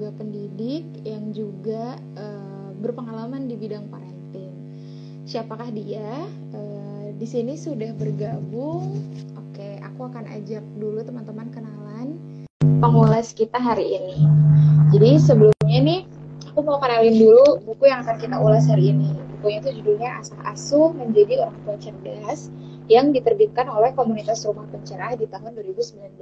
[0.00, 4.56] juga pendidik Yang juga uh, berpengalaman di bidang parenting
[5.28, 6.24] Siapakah dia?
[6.56, 8.96] Uh, di sini sudah bergabung
[10.00, 12.16] aku akan ajak dulu teman-teman kenalan
[12.80, 14.24] pengulas kita hari ini.
[14.96, 16.00] Jadi sebelumnya nih,
[16.48, 19.12] aku mau kenalin dulu buku yang akan kita ulas hari ini.
[19.36, 22.48] Bukunya itu judulnya Asah Asuh Menjadi Orang Tua Cerdas
[22.90, 26.18] yang diterbitkan oleh komunitas rumah pencerah di tahun 2019.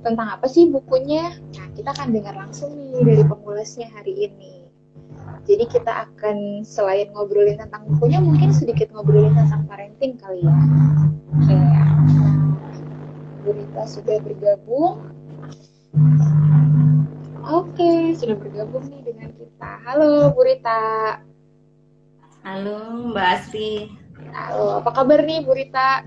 [0.00, 1.36] Tentang apa sih bukunya?
[1.52, 4.64] Nah, kita akan dengar langsung nih dari pengulasnya hari ini.
[5.44, 10.56] Jadi kita akan selain ngobrolin tentang bukunya, mungkin sedikit ngobrolin tentang parenting kali ya.
[11.36, 11.56] Oke.
[13.44, 15.12] Burita sudah bergabung.
[17.46, 19.70] Oke, sudah bergabung nih dengan kita.
[19.84, 21.20] Halo Burita.
[22.42, 24.05] Halo Mbak Asri.
[24.36, 26.04] Halo, apa kabar nih Burita?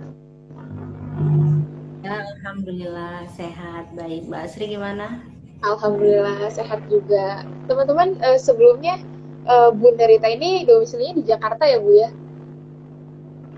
[2.05, 4.29] Ya, Alhamdulillah sehat, baik.
[4.29, 5.25] Mbak Asri gimana?
[5.65, 7.41] Alhamdulillah sehat juga.
[7.65, 9.01] Teman-teman, uh, sebelumnya
[9.49, 12.09] uh, Bunda Rita ini domisilinya di Jakarta ya Bu ya?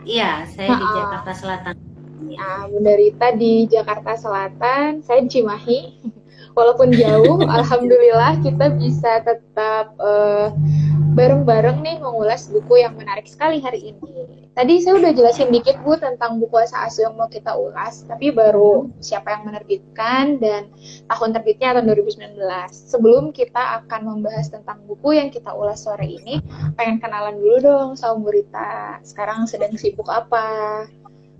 [0.07, 1.75] Iya, saya di Jakarta Selatan.
[2.31, 5.79] Nah, Bunda Rita di Jakarta Selatan, saya di Cimahi.
[6.61, 13.91] Walaupun jauh, alhamdulillah kita bisa tetap bareng bareng-bareng nih mengulas buku yang menarik sekali hari
[13.91, 14.45] ini.
[14.53, 18.29] Tadi saya udah jelasin dikit Bu tentang buku Asa Asu yang mau kita ulas, tapi
[18.29, 20.69] baru siapa yang menerbitkan dan
[21.09, 22.37] tahun terbitnya tahun 2019.
[22.69, 26.39] Sebelum kita akan membahas tentang buku yang kita ulas sore ini,
[26.77, 29.01] pengen kenalan dulu dong sama Bu Rita.
[29.01, 30.85] Sekarang sedang sibuk apa?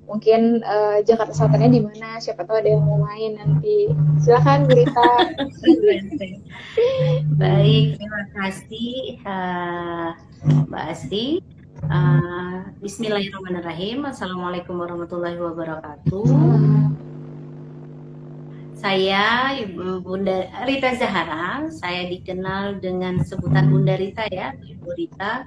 [0.06, 3.90] Mungkin uh, Jakarta Selatannya di mana siapa tahu ada yang mau main nanti.
[4.22, 5.08] Silakan berita
[7.42, 10.10] baik terima kasih uh,
[10.70, 11.42] Mbak Asti.
[11.82, 14.06] Uh, Bismillahirrahmanirrahim.
[14.06, 16.30] Assalamualaikum warahmatullahi wabarakatuh.
[18.82, 19.54] Saya
[20.02, 25.46] Bunda Rita Zahara, saya dikenal dengan sebutan Bunda Rita ya, Ibu Rita.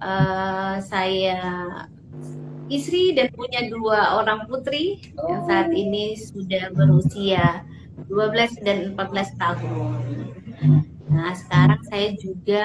[0.00, 1.36] Uh, saya
[2.70, 5.26] istri dan punya dua orang putri oh.
[5.28, 7.66] yang saat ini sudah berusia
[8.08, 9.98] 12 dan 14 tahun.
[11.10, 12.64] Nah, sekarang saya juga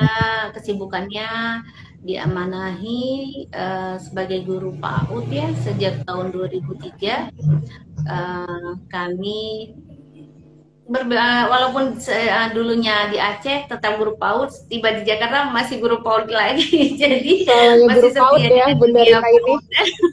[0.53, 1.27] kesibukannya
[2.05, 3.03] diamanahi
[3.49, 7.33] uh, sebagai guru PAUD ya sejak tahun 2003.
[8.05, 9.73] Uh, kami
[10.85, 11.17] Berbe
[11.49, 16.93] walaupun uh, dulunya di Aceh tetap guru PAUD, tiba di Jakarta masih guru PAUD lagi.
[17.01, 19.53] Jadi oh, masih guru PAUD ya, Bunda ini.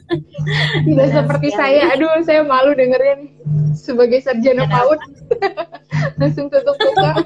[0.89, 1.77] Tidak seperti sekali.
[1.77, 1.93] saya.
[1.93, 3.29] Aduh, saya malu dengerin
[3.77, 4.97] sebagai sarjana PAUD.
[6.19, 7.21] Langsung tutup buka.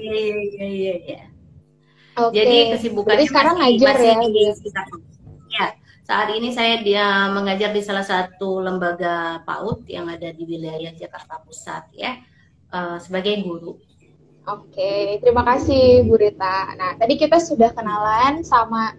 [0.00, 1.20] Iya, iya, iya, iya.
[2.16, 4.16] Jadi kesibukannya Jadi sekarang ngajar ya.
[4.24, 4.42] Di
[5.52, 5.66] ya,
[6.10, 11.38] saat ini saya dia mengajar di salah satu lembaga PAUD yang ada di wilayah Jakarta
[11.46, 12.18] Pusat ya
[12.74, 13.78] uh, sebagai guru.
[14.50, 16.74] Oke, terima kasih Bu Rita.
[16.74, 18.98] Nah, tadi kita sudah kenalan sama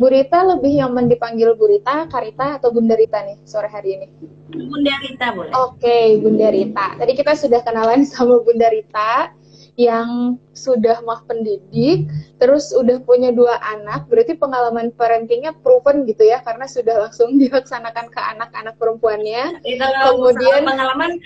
[0.00, 4.08] Bu Rita lebih yang dipanggil Bu Rita, Karita atau Bunda Rita nih sore hari ini?
[4.48, 5.52] Bunda Rita boleh.
[5.60, 6.96] Oke, Bunda Rita.
[6.96, 9.28] Tadi kita sudah kenalan sama Bunda Rita
[9.76, 12.08] yang sudah mah pendidik,
[12.40, 18.08] terus udah punya dua anak, berarti pengalaman parentingnya proven gitu ya, karena sudah langsung dilaksanakan
[18.08, 19.60] ke anak-anak perempuannya.
[19.62, 21.20] Ya, kalau Kemudian pengalaman,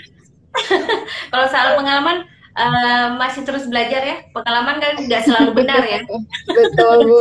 [1.32, 2.26] kalau soal pengalaman
[2.58, 6.02] uh, masih terus belajar ya, pengalaman kan nggak selalu benar ya.
[6.58, 7.20] Betul bu.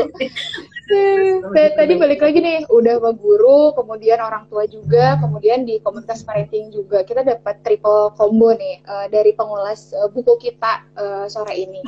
[1.77, 6.73] Tadi balik lagi nih, udah sama guru, kemudian orang tua juga, kemudian di komunitas parenting
[6.73, 7.05] juga.
[7.05, 11.81] Kita dapat triple combo nih uh, dari pengulas uh, buku kita uh, sore ini.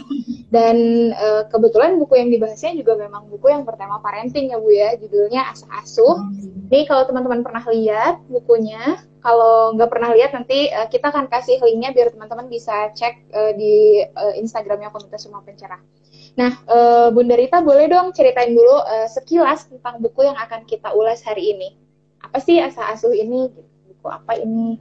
[0.51, 4.93] Dan uh, kebetulan buku yang dibahasnya juga memang buku yang bertema parenting ya Bu ya,
[4.99, 6.21] judulnya Asa Asuh.
[6.69, 11.57] Ini kalau teman-teman pernah lihat bukunya, kalau nggak pernah lihat nanti uh, kita akan kasih
[11.63, 15.79] linknya biar teman-teman bisa cek uh, di uh, Instagramnya komunitas rumah pencerah.
[16.39, 20.95] Nah, uh, Bunda Rita boleh dong ceritain dulu uh, sekilas tentang buku yang akan kita
[20.95, 21.75] ulas hari ini.
[22.23, 23.51] Apa sih asal asuh ini?
[23.91, 24.79] Buku apa ini?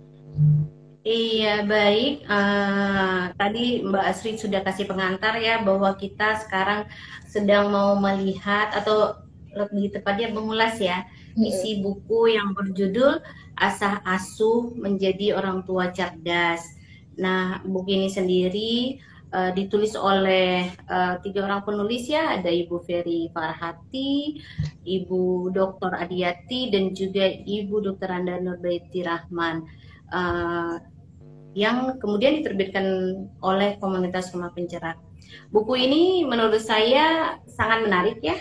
[1.01, 2.29] Iya baik.
[2.29, 6.85] Uh, tadi Mbak Asri sudah kasih pengantar ya bahwa kita sekarang
[7.25, 9.17] sedang mau melihat atau
[9.51, 11.03] lebih tepatnya mengulas ya
[11.35, 13.19] isi buku yang berjudul
[13.59, 16.63] Asah Asuh Menjadi Orang Tua Cerdas.
[17.17, 19.01] Nah buku ini sendiri
[19.33, 24.39] uh, ditulis oleh uh, tiga orang penulis ya, ada Ibu Ferry Farhati,
[24.85, 25.95] Ibu Dr.
[25.95, 28.11] Adiati, dan juga Ibu Dr.
[28.11, 29.67] Anda Nurbaiti Rahman.
[30.11, 30.83] Uh,
[31.55, 32.87] yang kemudian diterbitkan
[33.43, 34.95] oleh komunitas rumah pencerah.
[35.51, 38.39] Buku ini menurut saya sangat menarik ya.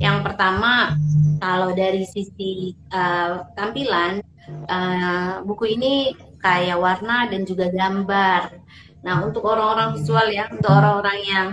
[0.00, 0.96] Yang pertama,
[1.38, 4.24] kalau dari sisi uh, tampilan,
[4.66, 8.65] uh, buku ini kayak warna dan juga gambar.
[9.06, 11.46] Nah, untuk orang-orang visual ya, untuk orang-orang yang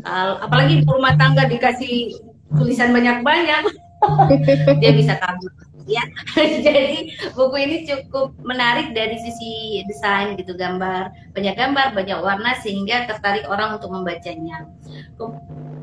[0.00, 2.16] uh, apalagi di rumah tangga dikasih
[2.56, 3.68] tulisan banyak-banyak,
[4.80, 5.52] dia bisa kabur.
[5.86, 6.02] Ya,
[6.66, 13.06] jadi buku ini cukup menarik dari sisi desain gitu, gambar banyak gambar, banyak warna sehingga
[13.06, 14.66] tertarik orang untuk membacanya.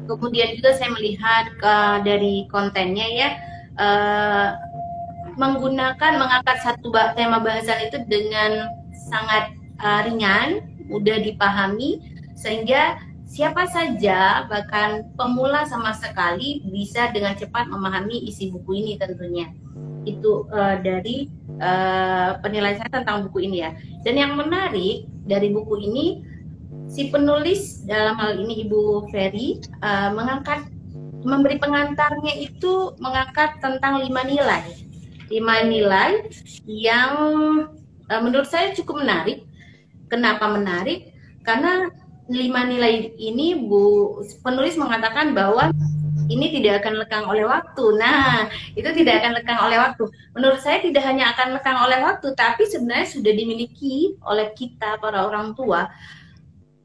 [0.10, 3.30] Kemudian juga saya melihat uh, dari kontennya ya.
[3.74, 4.50] Uh,
[5.34, 8.70] menggunakan mengangkat satu tema bahasan itu dengan
[9.10, 9.50] sangat
[9.82, 12.04] uh, ringan mudah dipahami
[12.34, 13.00] sehingga
[13.34, 19.50] siapa saja bahkan pemula sama sekali bisa dengan cepat memahami isi buku ini tentunya.
[20.06, 23.72] Itu uh, dari uh, penilaian saya tentang buku ini ya.
[24.06, 26.06] Dan yang menarik dari buku ini
[26.92, 30.70] si penulis dalam hal ini Ibu Ferry uh, mengangkat
[31.24, 34.64] memberi pengantarnya itu mengangkat tentang lima nilai.
[35.32, 36.28] Lima nilai
[36.70, 37.16] yang
[38.12, 39.48] uh, menurut saya cukup menarik
[40.12, 41.14] Kenapa menarik?
[41.44, 41.88] Karena
[42.32, 45.76] lima nilai ini Bu penulis mengatakan bahwa
[46.32, 47.84] ini tidak akan lekang oleh waktu.
[48.00, 48.48] Nah,
[48.78, 50.04] itu tidak akan lekang oleh waktu.
[50.32, 55.28] Menurut saya tidak hanya akan lekang oleh waktu, tapi sebenarnya sudah dimiliki oleh kita para
[55.28, 55.92] orang tua.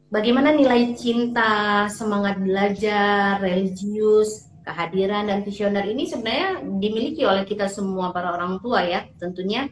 [0.09, 8.11] Bagaimana nilai cinta, semangat belajar, religius, kehadiran dan visioner ini sebenarnya dimiliki oleh kita semua
[8.11, 9.69] para orang tua ya, tentunya.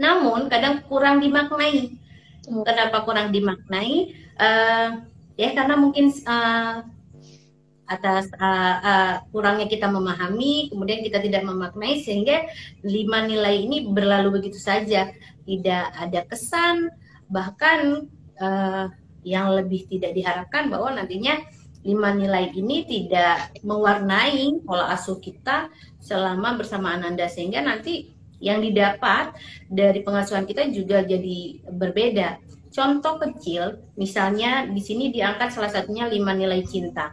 [0.00, 1.99] Namun kadang kurang dimaknai
[2.50, 4.10] Kenapa kurang dimaknai?
[4.34, 5.06] Uh,
[5.38, 6.82] ya karena mungkin uh,
[7.90, 12.46] atas uh, uh, kurangnya kita memahami, kemudian kita tidak memaknai sehingga
[12.86, 15.10] lima nilai ini berlalu begitu saja,
[15.42, 16.90] tidak ada kesan,
[17.26, 18.06] bahkan
[18.38, 18.86] uh,
[19.26, 21.42] yang lebih tidak diharapkan bahwa nantinya
[21.82, 25.66] lima nilai ini tidak mewarnai pola asuh kita
[25.98, 27.26] selama bersama Ananda.
[27.26, 29.36] Sehingga nanti yang didapat
[29.68, 32.40] dari pengasuhan kita juga jadi berbeda.
[32.72, 37.12] Contoh kecil, misalnya di sini diangkat salah satunya lima nilai cinta.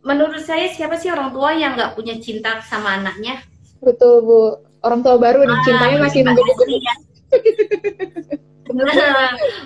[0.00, 3.44] Menurut saya siapa sih orang tua yang nggak punya cinta sama anaknya?
[3.84, 4.40] Betul bu,
[4.80, 6.78] orang tua baru nih ah, cintanya masih menggebu-gebu.
[6.80, 6.94] Ya.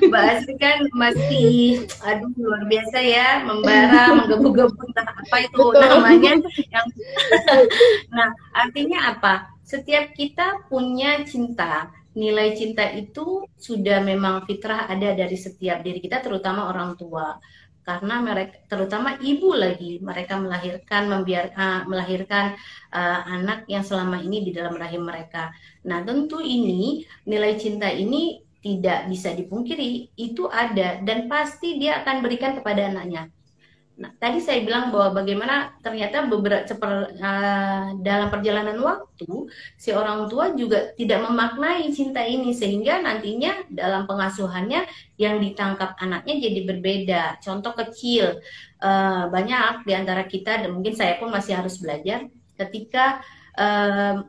[0.09, 5.85] Mbak Asri kan masih aduh luar biasa ya membara menggebu-gebu apa itu Betul.
[5.85, 6.33] namanya
[6.73, 6.87] yang
[8.17, 11.91] nah artinya apa setiap kita punya cinta.
[12.15, 17.35] Nilai cinta itu sudah memang fitrah ada dari setiap diri kita, terutama orang tua.
[17.85, 22.57] Karena mereka, terutama ibu lagi, mereka melahirkan, membiarkan, melahirkan
[22.95, 25.53] uh, anak yang selama ini di dalam rahim mereka.
[25.85, 32.25] Nah, tentu ini nilai cinta ini tidak bisa dipungkiri, itu ada dan pasti dia akan
[32.25, 33.29] berikan kepada anaknya
[33.95, 39.47] Nah, tadi saya bilang bahwa bagaimana ternyata beberapa seper, uh, dalam perjalanan waktu
[39.79, 44.83] si orang tua juga tidak memaknai cinta ini sehingga nantinya dalam pengasuhannya
[45.15, 47.23] yang ditangkap anaknya jadi berbeda.
[47.39, 48.43] Contoh kecil
[48.83, 52.27] uh, banyak di antara kita dan mungkin saya pun masih harus belajar
[52.59, 53.23] ketika
[53.55, 54.27] uh,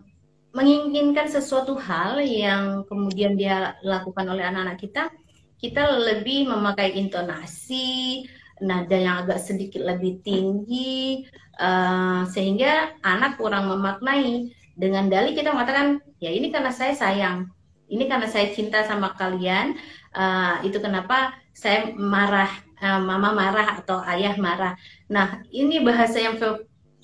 [0.54, 5.10] menginginkan sesuatu hal yang kemudian dia lakukan oleh anak-anak kita,
[5.58, 8.30] kita lebih memakai intonasi
[8.62, 11.28] nada yang agak sedikit lebih tinggi
[11.60, 14.52] uh, sehingga anak kurang memaknai.
[14.76, 17.48] Dengan dalih kita mengatakan ya ini karena saya sayang
[17.88, 19.78] ini karena saya cinta sama kalian
[20.12, 22.50] uh, itu kenapa saya marah
[22.82, 24.74] uh, mama marah atau ayah marah.
[25.08, 26.36] Nah ini bahasa yang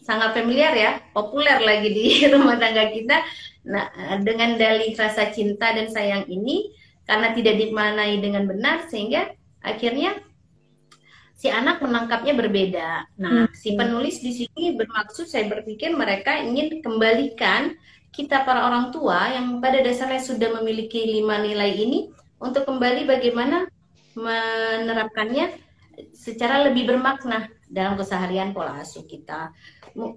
[0.02, 3.24] sangat familiar ya populer lagi di rumah tangga kita.
[3.70, 3.86] Nah
[4.26, 6.74] dengan dalih rasa cinta dan sayang ini
[7.06, 9.32] karena tidak dimaknai dengan benar sehingga
[9.62, 10.18] akhirnya
[11.42, 12.90] si anak menangkapnya berbeda.
[13.18, 13.58] Nah, hmm.
[13.58, 17.74] si penulis di sini bermaksud saya berpikir mereka ingin kembalikan
[18.14, 23.66] kita para orang tua yang pada dasarnya sudah memiliki lima nilai ini untuk kembali bagaimana
[24.14, 25.58] menerapkannya
[26.14, 29.50] secara lebih bermakna dalam keseharian pola asuh kita.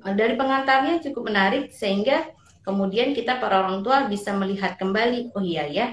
[0.05, 2.29] Dari pengantarnya cukup menarik sehingga
[2.69, 5.87] kemudian kita para orang tua bisa melihat kembali, oh iya ya,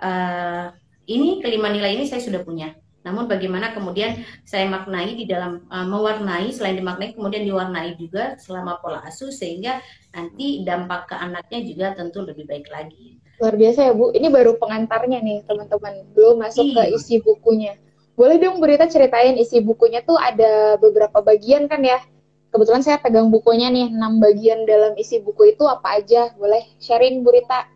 [0.00, 0.72] uh,
[1.04, 2.72] ini kelima nilai ini saya sudah punya
[3.08, 8.76] namun bagaimana kemudian saya maknai di dalam uh, mewarnai selain dimaknai kemudian diwarnai juga selama
[8.84, 9.80] pola asuh sehingga
[10.12, 13.16] nanti dampak ke anaknya juga tentu lebih baik lagi.
[13.40, 14.12] Luar biasa ya Bu.
[14.12, 16.04] Ini baru pengantarnya nih teman-teman.
[16.12, 16.84] Belum masuk iya.
[16.84, 17.80] ke isi bukunya.
[18.18, 22.02] boleh dong berita ceritain isi bukunya tuh ada beberapa bagian kan ya.
[22.50, 26.32] Kebetulan saya pegang bukunya nih, 6 bagian dalam isi buku itu apa aja?
[26.34, 27.68] Boleh sharing Burita?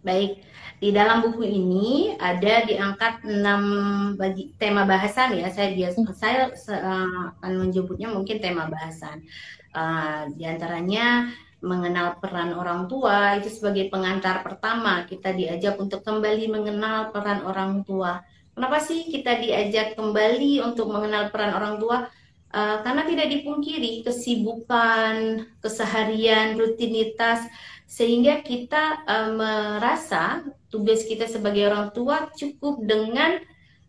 [0.00, 0.40] Baik,
[0.84, 3.62] di dalam buku ini ada diangkat enam
[4.20, 5.48] bagi tema bahasan ya.
[5.48, 6.12] Saya hmm.
[6.12, 9.24] saya uh, akan menyebutnya mungkin tema bahasan.
[9.72, 11.32] Uh, di antaranya
[11.64, 17.80] mengenal peran orang tua itu sebagai pengantar pertama kita diajak untuk kembali mengenal peran orang
[17.88, 18.20] tua.
[18.52, 22.12] Kenapa sih kita diajak kembali untuk mengenal peran orang tua?
[22.52, 27.40] Uh, karena tidak dipungkiri kesibukan, keseharian, rutinitas
[27.88, 33.38] sehingga kita uh, merasa tugas kita sebagai orang tua cukup dengan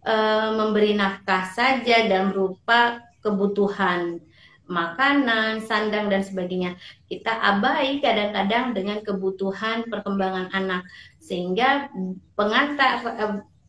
[0.06, 4.22] uh, memberi nafkah saja dalam rupa kebutuhan
[4.70, 6.78] makanan, sandang dan sebagainya.
[7.10, 10.86] Kita abai kadang-kadang dengan kebutuhan perkembangan anak
[11.22, 11.90] sehingga
[12.38, 13.02] pengantar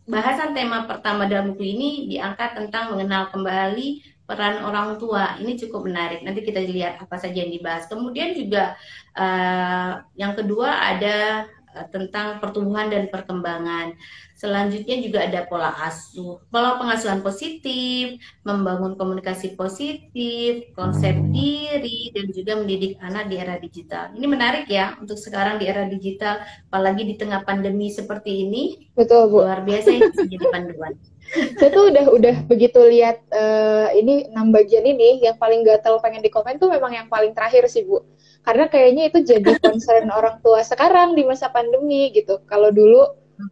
[0.04, 5.86] bahasan tema pertama dalam buku ini diangkat tentang mengenal kembali peran orang tua ini cukup
[5.86, 6.20] menarik.
[6.26, 7.86] Nanti kita lihat apa saja yang dibahas.
[7.86, 8.74] Kemudian juga
[9.14, 11.46] uh, yang kedua ada
[11.92, 13.96] tentang pertumbuhan dan perkembangan.
[14.36, 22.52] Selanjutnya juga ada pola asuh, pola pengasuhan positif, membangun komunikasi positif, konsep diri, dan juga
[22.60, 24.12] mendidik anak di era digital.
[24.12, 28.92] Ini menarik ya untuk sekarang di era digital, apalagi di tengah pandemi seperti ini.
[28.92, 29.48] Betul bu.
[29.48, 30.92] Luar biasa ini menjadi panduan.
[31.58, 36.22] saya tuh udah udah begitu lihat uh, ini enam bagian ini yang paling gatel pengen
[36.22, 38.02] di komen tuh memang yang paling terakhir sih bu
[38.46, 43.10] karena kayaknya itu jadi concern orang tua sekarang di masa pandemi gitu kalau dulu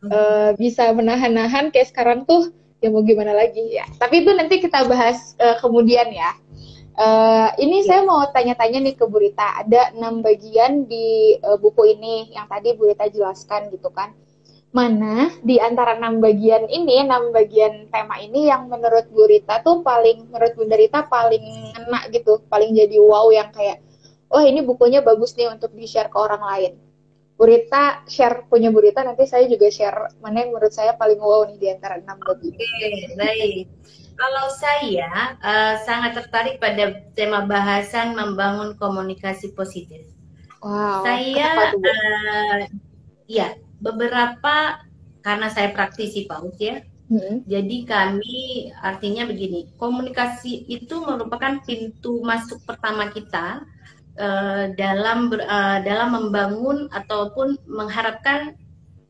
[0.08, 4.86] uh, bisa menahan-nahan kayak sekarang tuh ya mau gimana lagi ya tapi itu nanti kita
[4.86, 6.32] bahas uh, kemudian ya
[6.94, 7.90] Uh, ini ya.
[7.90, 9.66] saya mau tanya-tanya nih ke Burita.
[9.66, 14.14] Ada enam bagian di uh, buku ini yang tadi Burita jelaskan gitu kan
[14.74, 19.86] mana di antara enam bagian ini, enam bagian tema ini yang menurut Bu Rita tuh
[19.86, 21.46] paling, menurut Bu Rita paling
[21.78, 23.78] enak gitu, paling jadi wow yang kayak,
[24.30, 26.72] oh ini bukunya bagus nih untuk di-share ke orang lain.
[27.34, 31.18] Bu Rita share punya Bu Rita, nanti saya juga share mana yang menurut saya paling
[31.18, 32.54] wow nih di antara enam bagian.
[32.54, 32.88] Oke,
[33.18, 33.66] baik.
[34.14, 40.06] Kalau saya uh, sangat tertarik pada tema bahasan membangun komunikasi positif.
[40.62, 41.02] Wow.
[41.02, 42.58] Saya, uh,
[43.26, 44.78] ya, beberapa
[45.26, 46.86] karena saya praktisi paus ya.
[47.10, 47.42] Hmm.
[47.44, 53.66] Jadi kami artinya begini, komunikasi itu merupakan pintu masuk pertama kita
[54.18, 58.54] uh, dalam uh, dalam membangun ataupun mengharapkan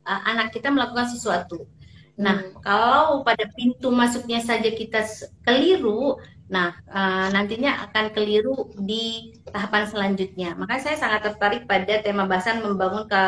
[0.05, 1.69] uh, anak kita melakukan sesuatu.
[2.15, 2.63] Nah, hmm.
[2.63, 5.03] kalau pada pintu masuknya saja kita
[5.43, 6.15] keliru,
[6.47, 10.55] nah uh, nantinya akan keliru di tahapan selanjutnya.
[10.55, 13.23] Maka saya sangat tertarik pada tema bahasan membangun ke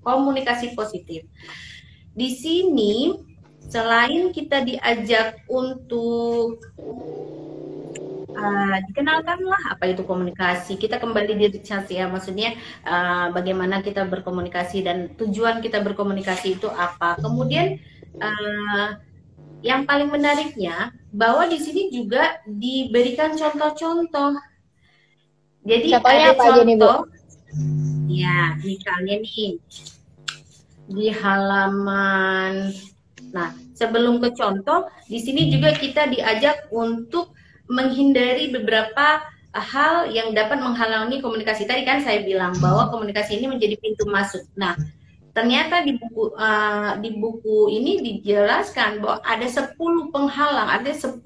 [0.00, 1.28] komunikasi positif.
[2.16, 3.12] Di sini
[3.68, 6.60] selain kita diajak untuk
[8.32, 10.80] uh, dikenalkanlah apa itu komunikasi.
[10.80, 11.60] Kita kembali di
[11.92, 17.20] ya, maksudnya uh, bagaimana kita berkomunikasi dan tujuan kita berkomunikasi itu apa.
[17.20, 17.78] Kemudian
[18.18, 18.98] uh,
[19.62, 24.34] yang paling menariknya bahwa di sini juga diberikan contoh-contoh
[25.62, 26.92] jadi Contohnya ada apa contoh, aja nih, Bu?
[28.10, 29.50] Ya, misalnya nih
[30.90, 32.74] di halaman
[33.32, 37.32] Nah, sebelum ke contoh, di sini juga kita diajak untuk
[37.72, 41.64] menghindari beberapa hal yang dapat menghalangi komunikasi.
[41.64, 44.44] Tadi kan saya bilang bahwa komunikasi ini menjadi pintu masuk.
[44.56, 44.76] Nah,
[45.32, 49.76] ternyata di buku uh, di buku ini dijelaskan bahwa ada 10
[50.12, 51.20] penghalang, ada 10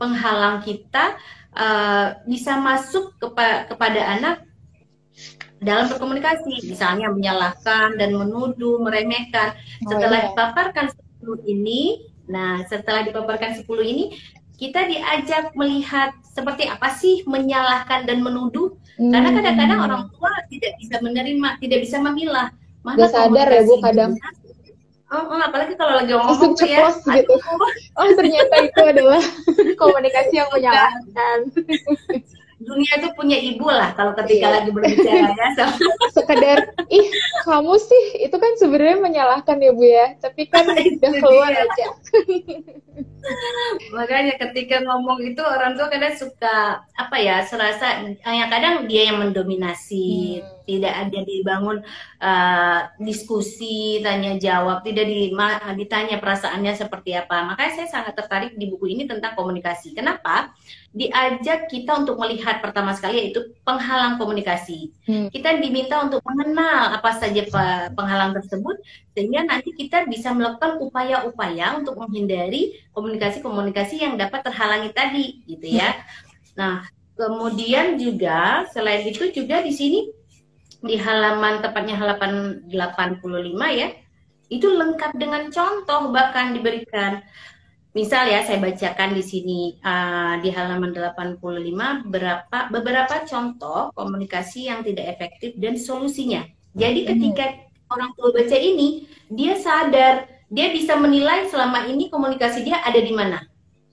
[0.00, 1.16] penghalang kita
[1.56, 4.36] uh, bisa masuk kepa kepada anak
[5.60, 9.52] dalam berkomunikasi, misalnya menyalahkan dan menuduh, meremehkan.
[9.84, 10.26] Oh, setelah iya.
[10.32, 10.86] dipaparkan
[11.20, 14.16] 10 ini, nah setelah dipaparkan 10 ini,
[14.60, 18.76] kita diajak melihat seperti apa sih menyalahkan dan menuduh.
[19.00, 19.08] Hmm.
[19.08, 22.52] Karena kadang-kadang orang tua tidak bisa menerima, tidak bisa memilah.
[22.84, 24.12] Mana Gak sadar ya Bu kadang.
[25.10, 26.86] Oh, oh, apalagi kalau lagi ngomong tuh ya.
[26.86, 27.34] gitu.
[27.98, 29.18] Oh, ternyata itu adalah
[29.80, 31.38] komunikasi yang menyalahkan.
[32.60, 34.54] Dunia itu punya ibu lah kalau ketika iya.
[34.60, 35.46] lagi berbicara ya.
[35.56, 35.64] So.
[36.12, 37.08] Sekedar, ih
[37.48, 40.68] kamu sih itu kan sebenarnya menyalahkan ya Bu ya, tapi kan
[41.00, 41.86] udah keluar aja.
[43.96, 49.24] Makanya ketika ngomong itu orang tua kadang suka apa ya serasa yang kadang dia yang
[49.24, 50.68] mendominasi, hmm.
[50.68, 51.80] tidak ada dibangun
[52.20, 55.32] uh, diskusi, tanya jawab, tidak di,
[55.76, 57.48] ditanya perasaannya seperti apa.
[57.52, 59.96] Makanya saya sangat tertarik di buku ini tentang komunikasi.
[59.96, 60.52] Kenapa?
[60.92, 64.92] Diajak kita untuk melihat pertama sekali yaitu penghalang komunikasi.
[65.08, 65.32] Hmm.
[65.32, 67.42] Kita diminta untuk mengenal apa saja
[67.96, 68.76] penghalang tersebut
[69.16, 75.94] sehingga nanti kita bisa melakukan upaya-upaya untuk menghindari komunikasi-komunikasi yang dapat terhalangi tadi gitu ya.
[76.58, 76.84] Nah,
[77.14, 80.19] kemudian juga selain itu juga di sini
[80.80, 83.88] di halaman tepatnya halaman 85 ya,
[84.50, 87.22] itu lengkap dengan contoh bahkan diberikan.
[87.90, 94.86] Misal ya saya bacakan di sini uh, di halaman 85 berapa beberapa contoh komunikasi yang
[94.86, 96.46] tidak efektif dan solusinya.
[96.70, 97.50] Jadi ketika
[97.90, 103.10] orang tua baca ini, dia sadar dia bisa menilai selama ini komunikasi dia ada di
[103.14, 103.42] mana.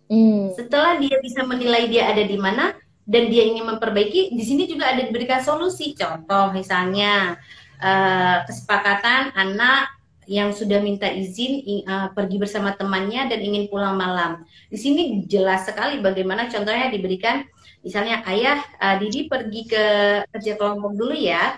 [0.09, 0.53] Hmm.
[0.53, 2.73] Setelah dia bisa menilai dia ada di mana
[3.07, 5.95] dan dia ingin memperbaiki, di sini juga ada diberikan solusi.
[5.95, 7.39] Contoh misalnya
[7.79, 9.95] uh, kesepakatan anak
[10.27, 14.43] yang sudah minta izin uh, pergi bersama temannya dan ingin pulang malam.
[14.67, 17.47] Di sini jelas sekali bagaimana contohnya diberikan
[17.79, 19.83] misalnya ayah uh, Didi pergi ke
[20.27, 21.55] kerja kelompok dulu ya.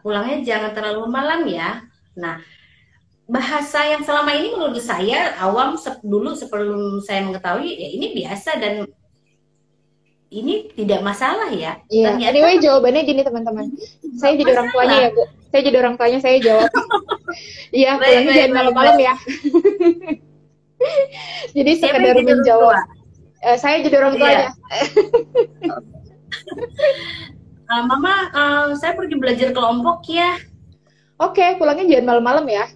[0.00, 1.82] Pulangnya jangan terlalu malam ya.
[2.14, 2.38] Nah,
[3.26, 5.74] bahasa yang selama ini menurut saya awam
[6.06, 8.86] dulu sebelum saya mengetahui ya ini biasa dan
[10.34, 11.78] ini tidak masalah ya.
[11.86, 12.18] Iya.
[12.18, 12.30] Ternyata...
[12.34, 13.70] Anyway jawabannya gini teman-teman.
[14.18, 15.22] Saya jadi orang tuanya ya bu.
[15.54, 16.70] Saya jadi orang tuanya saya jawab.
[17.74, 19.14] Iya pulangnya jangan malam-malam ya.
[21.58, 22.78] jadi Siapa sekedar menjawab.
[23.42, 24.48] Uh, saya jadi orang tuanya.
[24.54, 25.74] Iya.
[27.74, 30.38] uh, Mama, uh, saya pergi belajar kelompok ya.
[31.18, 32.70] Oke, okay, pulangnya jangan malam-malam ya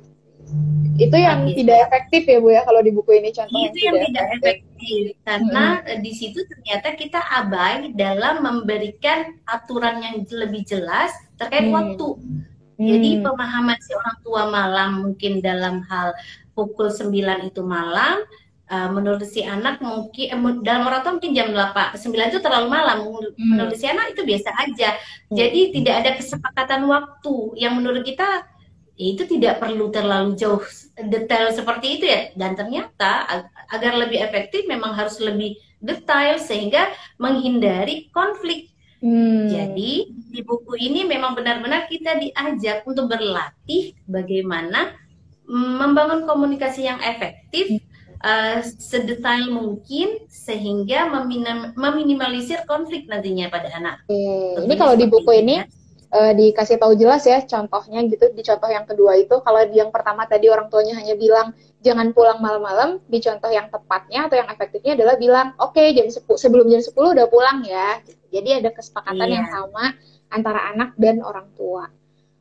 [0.99, 3.95] itu yang nah, tidak efektif ya bu ya kalau di buku ini contoh itu yang,
[4.11, 5.05] tidak, efektif, efektif.
[5.23, 5.99] karena hmm.
[6.02, 11.75] di situ ternyata kita abai dalam memberikan aturan yang lebih jelas terkait hmm.
[11.75, 12.83] waktu hmm.
[12.83, 16.19] jadi pemahaman si orang tua malam mungkin dalam hal
[16.59, 17.14] pukul 9
[17.47, 18.26] itu malam
[18.67, 22.67] uh, menurut si anak mungkin eh, dalam orang tua mungkin jam 8 9 itu terlalu
[22.75, 23.55] malam hmm.
[23.55, 24.99] menurut si anak itu biasa aja
[25.31, 25.35] hmm.
[25.38, 28.43] jadi tidak ada kesepakatan waktu yang menurut kita
[28.99, 30.59] itu tidak perlu terlalu jauh
[31.07, 33.25] detail seperti itu ya dan ternyata
[33.70, 39.46] agar lebih efektif memang harus lebih detail sehingga menghindari konflik Hmm.
[39.46, 44.90] Jadi di buku ini memang benar-benar kita diajak untuk berlatih bagaimana
[45.46, 47.79] membangun komunikasi yang efektif
[48.27, 51.09] uh, sedetail mungkin sehingga
[51.79, 54.03] meminimalisir konflik nantinya pada anak.
[54.11, 54.66] Hmm.
[54.66, 55.64] Ini kalau di buku ini ya
[56.12, 60.25] uh, dikasih tahu jelas ya contohnya gitu di contoh yang kedua itu kalau yang pertama
[60.25, 61.53] tadi orang tuanya hanya bilang
[61.85, 66.09] jangan pulang malam-malam di contoh yang tepatnya atau yang efektifnya adalah bilang oke okay, jam
[66.11, 69.37] 10 sebelum jam 10 udah pulang ya jadi ada kesepakatan iya.
[69.40, 69.94] yang sama
[70.29, 71.88] antara anak dan orang tua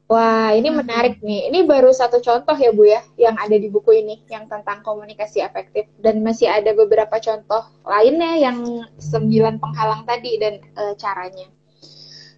[0.08, 0.78] Wah, ini hmm.
[0.80, 1.52] menarik nih.
[1.52, 5.44] Ini baru satu contoh ya, Bu ya, yang ada di buku ini, yang tentang komunikasi
[5.44, 5.84] efektif.
[6.00, 11.52] Dan masih ada beberapa contoh lainnya yang sembilan penghalang tadi dan e, caranya.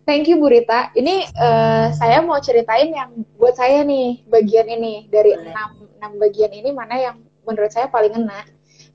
[0.09, 0.89] Thank you Bu Rita.
[0.97, 6.49] Ini uh, saya mau ceritain yang buat saya nih bagian ini dari enam enam bagian
[6.49, 8.41] ini mana yang menurut saya paling ngena.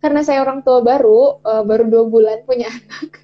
[0.03, 3.23] Karena saya orang tua baru, uh, baru dua bulan punya anak.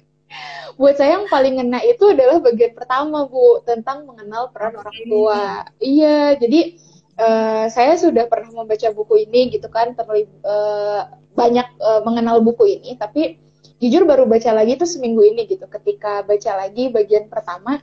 [0.79, 5.67] buat saya yang paling ngena itu adalah bagian pertama Bu tentang mengenal peran orang tua.
[5.83, 6.79] Iya, jadi
[7.19, 12.71] uh, saya sudah pernah membaca buku ini gitu kan, terlebih uh, banyak uh, mengenal buku
[12.71, 13.35] ini, tapi
[13.81, 15.65] jujur baru baca lagi tuh seminggu ini gitu.
[15.65, 17.81] Ketika baca lagi bagian pertama,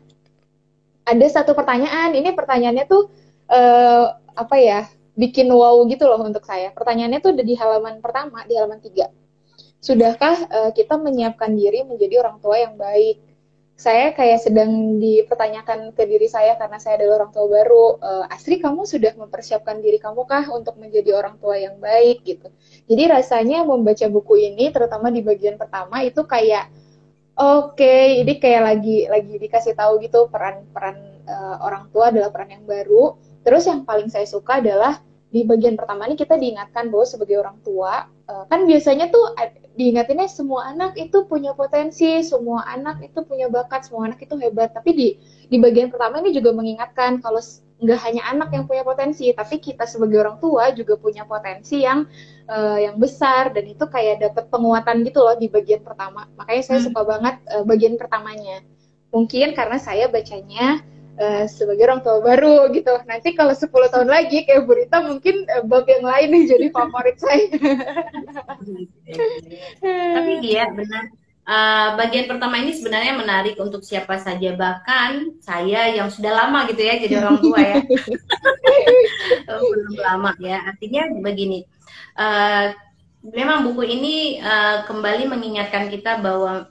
[1.03, 2.15] ada satu pertanyaan.
[2.15, 3.11] Ini pertanyaannya tuh
[3.51, 4.87] uh, apa ya?
[5.19, 6.71] Bikin wow gitu loh untuk saya.
[6.71, 9.11] Pertanyaannya tuh ada di halaman pertama, di halaman tiga.
[9.83, 13.28] Sudahkah uh, kita menyiapkan diri menjadi orang tua yang baik?
[13.79, 17.85] Saya kayak sedang dipertanyakan ke diri saya karena saya adalah orang tua baru.
[18.03, 22.51] Uh, Astri, kamu sudah mempersiapkan diri kamu kah untuk menjadi orang tua yang baik gitu?
[22.91, 26.75] Jadi rasanya membaca buku ini, terutama di bagian pertama itu kayak
[27.39, 32.59] oke, okay, ini kayak lagi lagi dikasih tahu gitu peran-peran uh, orang tua adalah peran
[32.59, 33.15] yang baru.
[33.47, 37.61] Terus yang paling saya suka adalah di bagian pertama ini kita diingatkan bahwa sebagai orang
[37.61, 39.37] tua uh, kan biasanya tuh
[39.77, 44.73] diingatinnya semua anak itu punya potensi, semua anak itu punya bakat, semua anak itu hebat.
[44.73, 45.09] Tapi di
[45.53, 47.39] di bagian pertama ini juga mengingatkan kalau
[47.79, 52.11] nggak hanya anak yang punya potensi, tapi kita sebagai orang tua juga punya potensi yang
[52.51, 56.27] uh, yang besar dan itu kayak dapat penguatan gitu loh di bagian pertama.
[56.41, 56.87] Makanya saya hmm.
[56.91, 58.65] suka banget uh, bagian pertamanya.
[59.15, 60.83] Mungkin karena saya bacanya
[61.19, 62.95] uh, sebagai orang tua baru gitu.
[63.05, 67.19] Nanti kalau 10 tahun lagi kayak Burita mungkin uh, bab yang lain nih jadi favorit
[67.19, 67.47] saya.
[70.17, 71.05] Tapi dia benar.
[71.49, 76.85] Uh, bagian pertama ini sebenarnya menarik untuk siapa saja bahkan saya yang sudah lama gitu
[76.85, 77.81] ya jadi orang tua ya
[79.73, 81.65] belum lama ya artinya begini
[82.21, 82.77] uh,
[83.25, 86.69] memang buku ini uh, kembali mengingatkan kita bahwa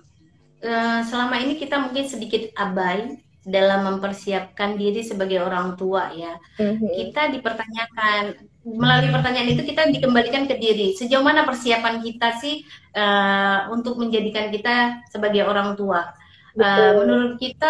[0.61, 6.91] uh, selama ini kita mungkin sedikit abai dalam mempersiapkan diri sebagai orang tua ya mm-hmm.
[6.91, 8.35] kita dipertanyakan
[8.67, 10.91] melalui pertanyaan itu kita dikembalikan ke diri.
[10.91, 12.67] Sejauh mana persiapan kita sih
[12.99, 16.11] uh, untuk menjadikan kita sebagai orang tua?
[16.57, 17.69] Uh, menurut kita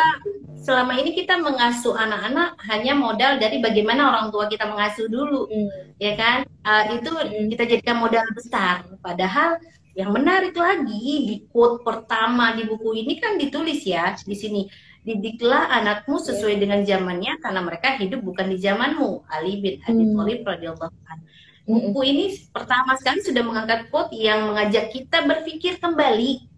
[0.64, 6.00] selama ini kita mengasuh anak-anak hanya modal dari bagaimana orang tua kita mengasuh dulu, mm.
[6.00, 6.48] ya kan?
[6.64, 7.46] Uh, itu mm.
[7.52, 8.88] kita jadikan modal besar.
[9.04, 9.60] Padahal
[9.98, 14.62] yang menarik lagi di quote pertama di buku ini kan ditulis ya di sini
[15.08, 19.24] didiklah anakmu sesuai dengan zamannya karena mereka hidup bukan di zamanmu.
[19.32, 20.14] Ali bin Abi hmm.
[20.20, 21.24] Thalib radhiyallahu hmm.
[21.68, 26.52] Buku ini pertama sekali sudah mengangkat quote yang mengajak kita berpikir kembali.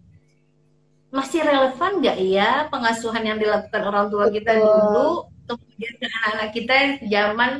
[1.14, 6.76] Masih relevan nggak ya pengasuhan yang dilakukan orang tua kita dulu kemudian ke anak-anak kita
[7.10, 7.50] zaman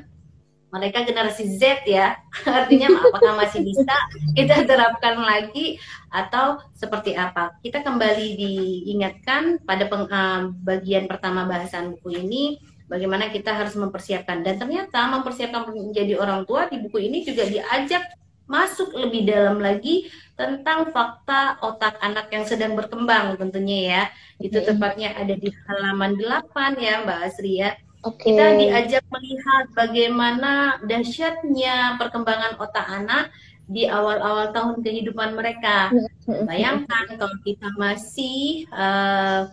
[0.70, 2.14] mereka generasi Z ya
[2.46, 3.94] artinya apakah masih bisa
[4.38, 7.54] kita terapkan lagi atau seperti apa?
[7.62, 12.42] Kita kembali diingatkan pada peng, uh, bagian pertama bahasan buku ini
[12.90, 14.42] bagaimana kita harus mempersiapkan.
[14.42, 18.02] Dan ternyata mempersiapkan menjadi orang tua di buku ini juga diajak
[18.50, 24.02] masuk lebih dalam lagi tentang fakta otak anak yang sedang berkembang tentunya ya.
[24.42, 27.78] Itu tepatnya ada di halaman 8 ya Mbak Asri ya.
[28.00, 28.32] Okay.
[28.32, 33.28] Kita diajak melihat bagaimana dahsyatnya perkembangan otak anak
[33.70, 35.94] di awal-awal tahun kehidupan mereka.
[36.26, 39.46] Bayangkan kalau kita masih uh,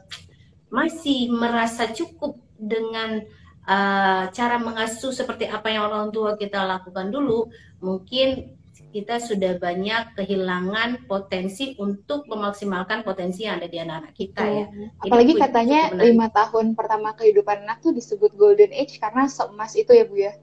[0.73, 3.21] masih merasa cukup dengan
[3.69, 10.17] uh, cara mengasuh seperti apa yang orang tua kita lakukan dulu, mungkin kita sudah banyak
[10.17, 14.65] kehilangan potensi untuk memaksimalkan potensi yang ada di anak-anak kita ya.
[15.05, 19.93] Apalagi Jadi, katanya lima tahun pertama kehidupan anak tuh disebut golden age karena seemas itu
[19.93, 20.33] ya bu ya.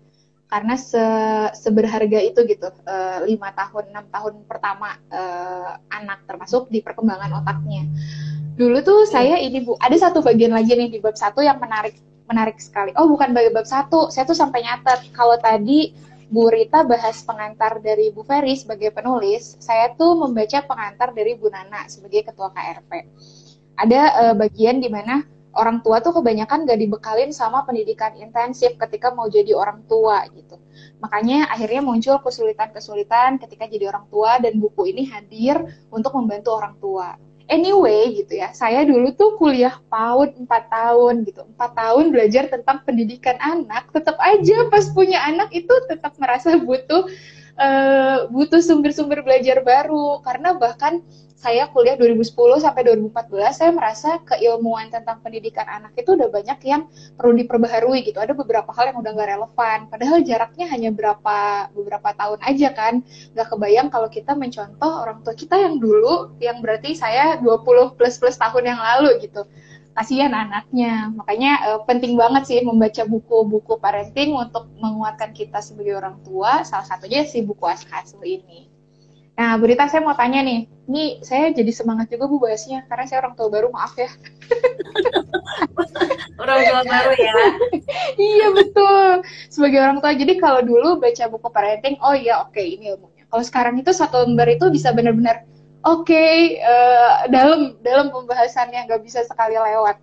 [0.44, 1.02] Karena se
[1.56, 7.42] seberharga itu gitu eh, lima uh, tahun enam tahun pertama uh, anak termasuk di perkembangan
[7.42, 7.88] otaknya.
[8.54, 11.98] Dulu tuh saya ini bu ada satu bagian lagi nih di bab satu yang menarik
[12.30, 12.94] menarik sekali.
[12.94, 15.92] Oh bukan bagi bab satu, saya tuh sampai nyatet kalau tadi
[16.32, 21.52] Bu Rita bahas pengantar dari Bu Ferry sebagai penulis, saya tuh membaca pengantar dari Bu
[21.52, 22.90] Nana sebagai ketua KRP.
[23.74, 29.14] Ada uh, bagian di mana orang tua tuh kebanyakan gak dibekalin sama pendidikan intensif ketika
[29.14, 30.58] mau jadi orang tua gitu.
[31.02, 36.74] Makanya akhirnya muncul kesulitan-kesulitan ketika jadi orang tua dan buku ini hadir untuk membantu orang
[36.78, 37.14] tua.
[37.44, 41.44] Anyway gitu ya saya dulu tuh kuliah PAUD 4 tahun gitu.
[41.44, 47.04] 4 tahun belajar tentang pendidikan anak tetap aja pas punya anak itu tetap merasa butuh
[47.60, 50.24] uh, butuh sumber-sumber belajar baru.
[50.24, 51.04] Karena bahkan
[51.44, 52.32] saya kuliah 2010
[52.64, 56.88] sampai 2014 saya merasa keilmuan tentang pendidikan anak itu udah banyak yang
[57.20, 58.16] perlu diperbaharui gitu.
[58.16, 59.78] Ada beberapa hal yang udah nggak relevan.
[59.92, 62.94] Padahal jaraknya hanya berapa beberapa tahun aja kan.
[63.36, 68.16] Nggak kebayang kalau kita mencontoh orang tua kita yang dulu yang berarti saya 20 plus
[68.16, 69.44] plus tahun yang lalu gitu.
[69.92, 71.12] Kasihan anaknya.
[71.12, 76.64] Makanya uh, penting banget sih membaca buku-buku parenting untuk menguatkan kita sebagai orang tua.
[76.64, 78.73] Salah satunya si buku Askasu ini.
[79.34, 83.18] Nah, Berita saya mau tanya nih, ini saya jadi semangat juga Bu bahasnya, karena saya
[83.26, 84.06] orang tua baru, maaf ya.
[86.42, 87.34] orang tua baru ya?
[88.30, 89.26] iya, betul.
[89.50, 93.26] Sebagai orang tua, jadi kalau dulu baca buku parenting, oh iya oke okay, ini ilmunya.
[93.26, 95.42] Kalau sekarang itu satu lembar itu bisa benar-benar
[95.84, 100.00] oke, okay, uh, eh, dalam dalam pembahasannya, nggak bisa sekali lewat.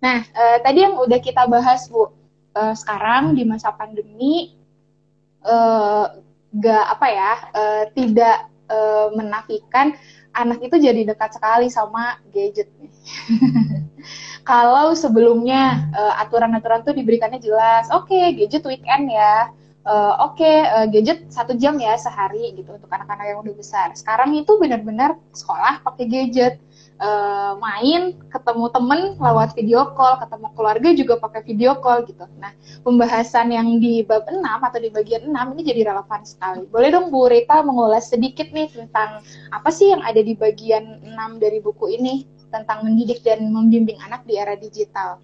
[0.00, 2.08] Nah, uh, tadi yang udah kita bahas Bu,
[2.56, 4.56] uh, sekarang di masa pandemi,
[5.44, 6.25] uh,
[6.60, 9.94] gak apa ya uh, tidak uh, menafikan
[10.36, 12.68] anak itu jadi dekat sekali sama gadget.
[14.50, 19.50] Kalau sebelumnya uh, aturan-aturan tuh diberikannya jelas, oke okay, gadget weekend ya,
[19.88, 23.96] uh, oke okay, uh, gadget satu jam ya sehari gitu untuk anak-anak yang udah besar.
[23.96, 26.60] Sekarang itu benar-benar sekolah pakai gadget
[27.00, 32.24] uh, main, ketemu temen lewat video call, ketemu keluarga juga pakai video call gitu.
[32.40, 32.52] Nah,
[32.84, 36.64] pembahasan yang di bab 6 atau di bagian 6 ini jadi relevan sekali.
[36.68, 39.20] Boleh dong Bu Rita mengulas sedikit nih tentang
[39.52, 44.24] apa sih yang ada di bagian 6 dari buku ini tentang mendidik dan membimbing anak
[44.24, 45.20] di era digital.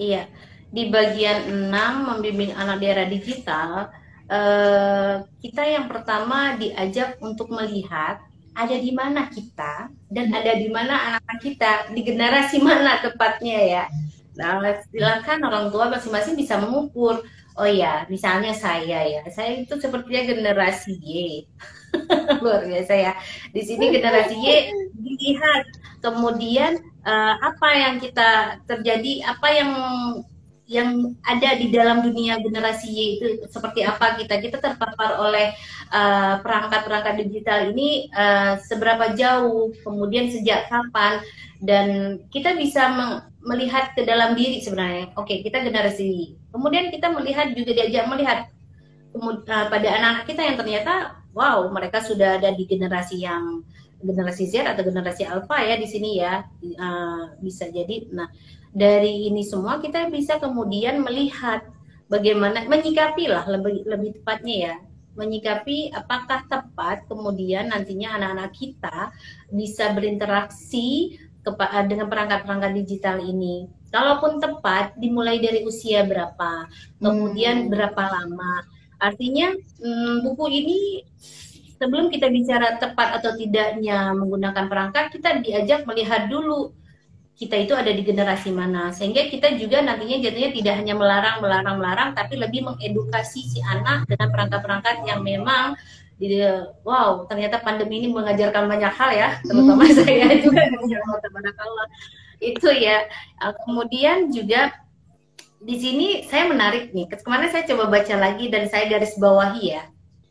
[0.00, 0.24] Iya,
[0.72, 3.92] di bagian 6 membimbing anak di era digital,
[4.30, 8.29] eh, kita yang pertama diajak untuk melihat
[8.60, 13.84] ada di mana kita dan ada di mana anak-anak kita di generasi mana tepatnya ya.
[14.36, 17.20] Nah, silakan orang tua masing-masing bisa mengukur
[17.58, 21.44] Oh ya, misalnya saya ya, saya itu sepertinya generasi Y.
[22.40, 23.12] Luar biasa ya.
[23.50, 25.66] Di sini generasi Y dilihat
[26.00, 29.70] kemudian uh, apa yang kita terjadi, apa yang
[30.70, 34.38] yang ada di dalam dunia generasi Y itu seperti apa kita.
[34.38, 35.50] Kita terpapar oleh
[35.90, 41.26] uh, perangkat-perangkat uh, digital ini uh, seberapa jauh kemudian sejak kapan
[41.58, 41.86] dan
[42.30, 42.86] kita bisa
[43.42, 45.10] melihat ke dalam diri sebenarnya.
[45.18, 46.38] Oke okay, kita generasi Y.
[46.54, 48.38] Kemudian kita melihat juga diajak melihat
[49.18, 53.66] uh, pada anak-anak kita yang ternyata wow mereka sudah ada di generasi yang
[54.06, 56.46] generasi Z atau generasi Alpha ya di sini ya.
[56.62, 58.06] Uh, bisa jadi.
[58.14, 58.30] Nah
[58.70, 61.66] dari ini semua kita bisa kemudian melihat
[62.06, 64.74] bagaimana menyikapi lah lebih lebih tepatnya ya
[65.18, 69.10] menyikapi apakah tepat kemudian nantinya anak-anak kita
[69.50, 71.18] bisa berinteraksi
[71.88, 73.66] dengan perangkat-perangkat digital ini.
[73.90, 76.68] Kalaupun tepat, dimulai dari usia berapa,
[77.02, 77.70] kemudian hmm.
[77.72, 78.54] berapa lama.
[79.00, 80.80] Artinya hmm, buku ini
[81.80, 86.76] sebelum kita bicara tepat atau tidaknya menggunakan perangkat, kita diajak melihat dulu
[87.40, 88.92] kita itu ada di generasi mana.
[88.92, 94.04] Sehingga kita juga nantinya jadinya tidak hanya melarang melarang melarang tapi lebih mengedukasi si anak
[94.04, 95.72] dengan perangkat-perangkat yang memang
[96.84, 99.96] wow ternyata pandemi ini mengajarkan banyak hal ya terutama hmm.
[100.04, 100.68] saya juga
[101.56, 101.86] Allah.
[102.44, 103.08] Itu ya.
[103.40, 104.76] Uh, kemudian juga
[105.64, 107.08] di sini saya menarik nih.
[107.24, 109.88] Kemarin saya coba baca lagi dan saya garis bawahi ya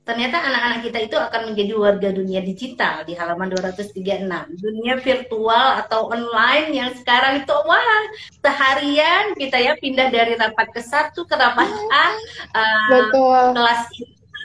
[0.10, 4.26] ternyata anak-anak kita itu akan menjadi warga dunia digital di halaman 236.
[4.58, 8.02] Dunia virtual atau online yang sekarang itu wah
[8.42, 12.08] seharian kita ya pindah dari rapat ke satu ke rapat A
[12.58, 13.86] uh, kelas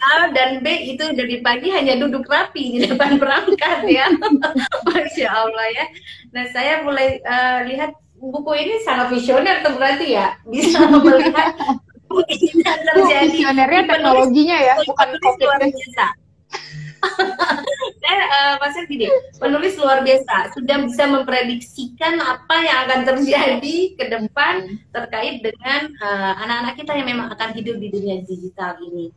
[0.05, 4.13] A dan B itu dari pagi hanya duduk rapi di depan perangkat ya.
[4.93, 5.85] Masya Allah ya.
[6.37, 11.57] Nah saya mulai uh, lihat buku ini sangat visioner tuh berarti ya bisa melihat
[12.15, 13.27] kemungkinan terjadi.
[13.35, 15.49] Visionernya teknologinya ya, bukan covid
[18.01, 24.05] saya uh, pasal gini, penulis luar biasa sudah bisa memprediksikan apa yang akan terjadi ke
[24.09, 29.13] depan terkait dengan eh, anak-anak uh, kita yang memang akan hidup di dunia digital ini.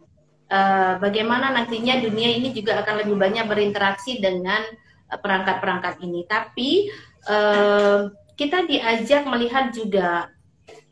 [0.48, 4.64] Uh, bagaimana nantinya dunia ini juga akan lebih banyak berinteraksi dengan
[5.12, 6.24] perangkat-perangkat ini.
[6.24, 6.88] Tapi
[7.28, 8.08] uh,
[8.40, 10.32] kita diajak melihat juga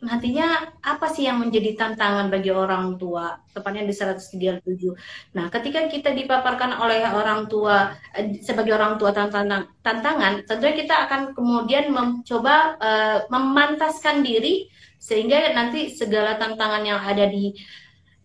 [0.04, 3.40] nantinya apa sih yang menjadi tantangan bagi orang tua?
[3.52, 10.44] Tepatnya di 137 nah ketika kita dipaparkan oleh orang tua eh, sebagai orang tua tantangan
[10.44, 14.68] tentunya kita akan kemudian mencoba uh, memantaskan diri
[15.06, 17.54] sehingga nanti segala tantangan yang ada di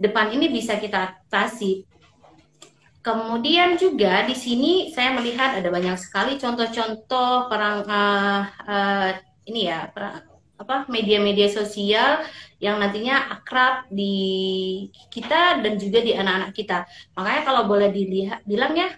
[0.01, 1.85] depan ini bisa kita atasi.
[3.01, 9.11] Kemudian juga di sini saya melihat ada banyak sekali contoh-contoh perang uh, uh,
[9.49, 10.21] ini ya perang,
[10.61, 12.21] apa media-media sosial
[12.61, 14.13] yang nantinya akrab di
[15.09, 16.85] kita dan juga di anak-anak kita.
[17.17, 18.93] Makanya kalau boleh dilihat bilang ya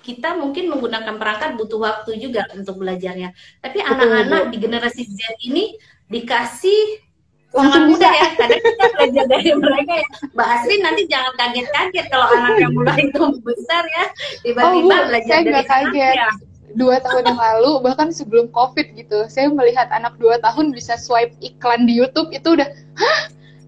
[0.00, 3.36] kita mungkin menggunakan perangkat butuh waktu juga untuk belajarnya.
[3.60, 5.76] Tapi anak-anak di generasi Z ini
[6.08, 7.04] dikasih
[7.52, 12.26] sangat mudah ya karena kita belajar dari mereka ya Mbak Asri nanti jangan kaget-kaget kalau
[12.32, 14.04] anak yang mulai itu besar ya
[14.40, 16.16] tiba-tiba oh, belajar dari kaget.
[16.16, 16.32] Ya
[16.74, 19.26] dua tahun yang lalu bahkan sebelum covid gitu.
[19.28, 23.20] Saya melihat anak dua tahun bisa swipe iklan di YouTube itu udah hah?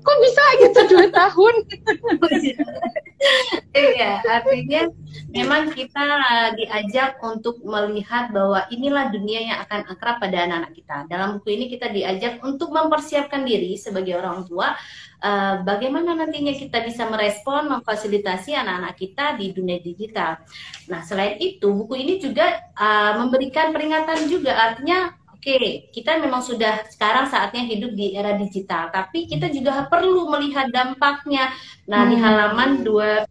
[0.04, 1.54] Kok bisa gitu dua tahun?
[3.74, 4.92] Iya artinya
[5.32, 6.06] memang kita
[6.54, 10.96] diajak untuk melihat bahwa inilah dunia yang akan akrab pada anak-anak kita.
[11.10, 14.76] Dalam buku ini kita diajak untuk mempersiapkan diri sebagai orang tua
[15.24, 20.44] uh, bagaimana nantinya kita bisa merespon, memfasilitasi anak-anak kita di dunia digital.
[20.92, 26.40] Nah, selain itu, buku ini juga uh, memberikan peringatan juga, artinya Oke, okay, kita memang
[26.40, 31.52] sudah sekarang saatnya hidup di era digital, tapi kita juga perlu melihat dampaknya.
[31.84, 32.08] Nah, hmm.
[32.08, 33.28] di halaman 2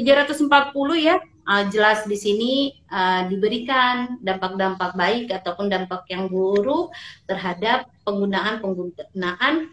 [0.00, 0.48] 340
[0.96, 2.52] ya, uh, jelas di sini
[2.88, 6.88] uh, diberikan dampak-dampak baik ataupun dampak yang buruk
[7.28, 9.68] terhadap penggunaan penggunaan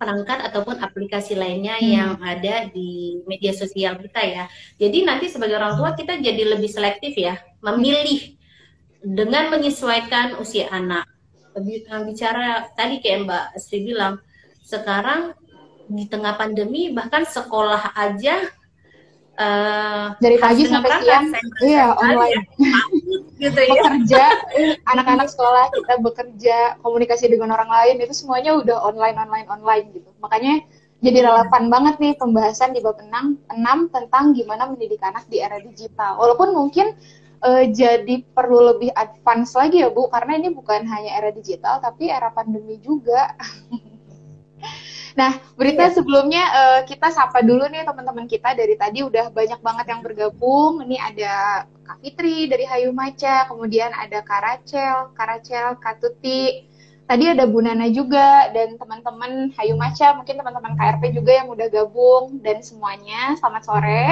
[0.00, 1.84] perangkat ataupun aplikasi lainnya hmm.
[1.92, 4.44] yang ada di media sosial kita ya.
[4.80, 8.40] Jadi nanti sebagai orang tua kita jadi lebih selektif ya, memilih
[9.04, 11.04] dengan menyesuaikan usia anak.
[12.08, 14.24] Bicara tadi kayak Mbak Sri bilang,
[14.64, 15.36] sekarang
[15.90, 18.46] di tengah pandemi bahkan sekolah aja
[19.34, 21.26] uh, dari pagi sampai siang
[21.66, 22.46] iya online
[23.40, 23.80] gitu ya.
[23.80, 24.24] Bekerja.
[24.92, 30.12] Anak-anak sekolah kita bekerja komunikasi dengan orang lain itu semuanya udah online online online gitu.
[30.20, 30.62] Makanya
[31.00, 35.56] jadi relevan banget nih pembahasan di bab 6, 6 tentang gimana mendidik anak di era
[35.56, 36.20] digital.
[36.20, 36.92] Walaupun mungkin
[37.40, 42.12] uh, jadi perlu lebih advance lagi ya Bu karena ini bukan hanya era digital tapi
[42.12, 43.32] era pandemi juga.
[45.18, 45.94] Nah, berita iya.
[45.94, 48.54] sebelumnya uh, kita sapa dulu nih teman-teman kita.
[48.54, 50.86] Dari tadi udah banyak banget yang bergabung.
[50.86, 51.34] Ini ada
[51.90, 56.70] Kak Fitri dari Hayu Maca, kemudian ada Kak Rachel, Kak Rachel, Kak Tuti,
[57.10, 61.66] Tadi ada Bu Nana juga dan teman-teman Hayu Maca, mungkin teman-teman KRP juga yang udah
[61.66, 64.04] gabung dan semuanya selamat sore.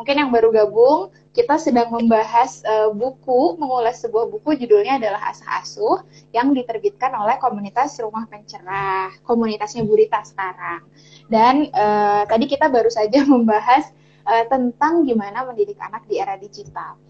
[0.00, 5.60] Mungkin yang baru gabung, kita sedang membahas uh, buku, mengulas sebuah buku judulnya adalah Asah
[5.60, 6.00] Asuh
[6.32, 10.88] yang diterbitkan oleh komunitas Rumah Pencerah, komunitasnya Burita sekarang.
[11.28, 13.92] Dan uh, tadi kita baru saja membahas
[14.28, 17.00] uh, tentang gimana mendidik anak di era digital.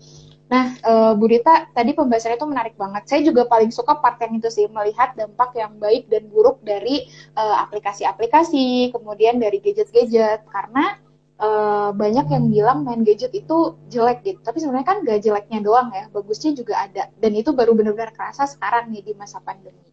[0.49, 3.05] Nah, uh, Bu Rita, tadi pembahasannya itu menarik banget.
[3.05, 7.05] Saya juga paling suka part yang itu sih, melihat dampak yang baik dan buruk dari
[7.37, 10.49] eh, aplikasi-aplikasi, uh, kemudian dari gadget-gadget.
[10.49, 10.97] Karena
[11.37, 14.41] uh, banyak yang bilang main gadget itu jelek gitu.
[14.41, 17.13] Tapi sebenarnya kan gak jeleknya doang ya, bagusnya juga ada.
[17.21, 19.85] Dan itu baru benar-benar kerasa sekarang nih di masa pandemi.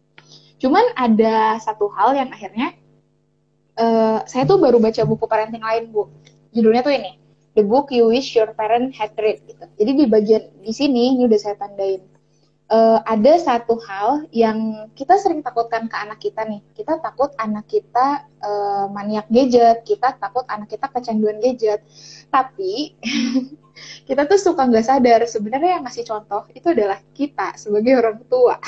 [0.56, 2.72] Cuman ada satu hal yang akhirnya,
[3.76, 6.08] uh, saya tuh baru baca buku parenting lain, Bu.
[6.56, 7.20] Judulnya tuh ini,
[7.52, 9.64] the book you wish your parent had read gitu.
[9.76, 12.00] Jadi di bagian di sini ini udah saya tandain.
[12.66, 16.64] Uh, ada satu hal yang kita sering takutkan ke anak kita nih.
[16.74, 21.84] Kita takut anak kita uh, maniak gadget, kita takut anak kita kecanduan gadget.
[22.26, 22.98] Tapi
[24.08, 28.58] kita tuh suka nggak sadar sebenarnya yang ngasih contoh itu adalah kita sebagai orang tua.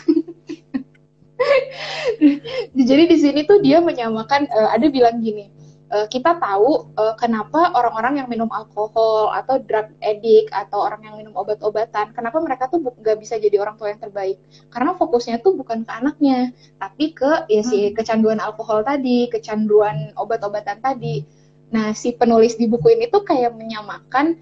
[2.79, 5.51] Jadi di sini tuh dia menyamakan uh, ada bilang gini,
[5.93, 11.15] uh, kita tahu uh, kenapa orang-orang yang minum alkohol atau drug addict atau orang yang
[11.17, 14.39] minum obat-obatan, kenapa mereka tuh nggak bisa jadi orang tua yang terbaik?
[14.69, 17.95] Karena fokusnya tuh bukan ke anaknya, tapi ke ya si hmm.
[17.97, 21.25] kecanduan alkohol tadi, kecanduan obat-obatan tadi.
[21.69, 24.41] Nah, si penulis di buku ini tuh kayak menyamakan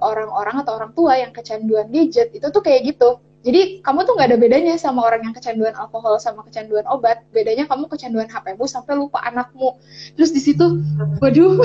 [0.00, 4.18] orang-orang uh, atau orang tua yang kecanduan gadget itu tuh kayak gitu jadi kamu tuh
[4.18, 7.22] nggak ada bedanya sama orang yang kecanduan alkohol sama kecanduan obat.
[7.30, 9.78] Bedanya kamu kecanduan HPmu sampai lupa anakmu.
[10.18, 10.82] Terus di situ,
[11.22, 11.62] waduh,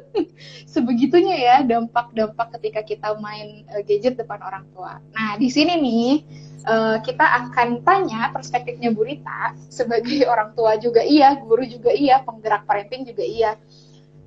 [0.74, 4.98] sebegitunya ya dampak-dampak ketika kita main uh, gadget depan orang tua.
[5.12, 6.10] Nah di sini nih
[6.66, 12.24] uh, kita akan tanya perspektifnya Bu Rita sebagai orang tua juga iya, guru juga iya,
[12.24, 13.60] penggerak parenting juga iya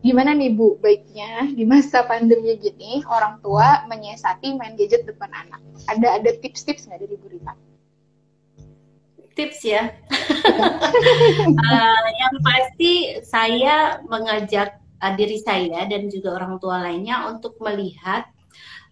[0.07, 5.59] gimana nih Bu baiknya di masa pandemi gini orang tua menyiasati main gadget depan anak?
[5.91, 7.53] Ada ada tips-tips nggak dari Bu Rita?
[9.35, 9.91] Tips ya.
[11.51, 18.25] uh, yang pasti saya mengajak uh, diri saya dan juga orang tua lainnya untuk melihat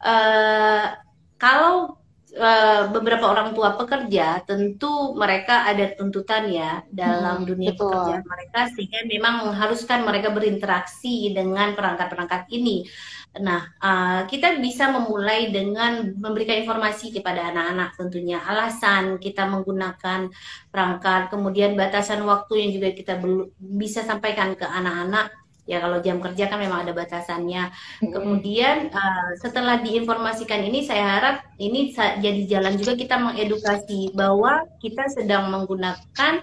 [0.03, 0.99] uh,
[1.39, 1.97] kalau
[2.35, 7.87] Eh, beberapa orang tua pekerja tentu mereka ada tuntutan ya dalam hmm, dunia betul.
[7.87, 12.83] pekerjaan mereka sehingga memang mengharuskan mereka berinteraksi dengan perangkat-perangkat ini.
[13.39, 20.27] Nah, uh, kita bisa memulai dengan memberikan informasi kepada anak-anak tentunya alasan kita menggunakan
[20.67, 23.15] perangkat, kemudian batasan waktu yang juga kita
[23.63, 27.73] bisa sampaikan ke anak-anak ya kalau jam kerja kan memang ada batasannya.
[27.73, 28.11] Mm-hmm.
[28.13, 35.09] Kemudian uh, setelah diinformasikan ini saya harap ini jadi jalan juga kita mengedukasi bahwa kita
[35.09, 36.33] sedang menggunakan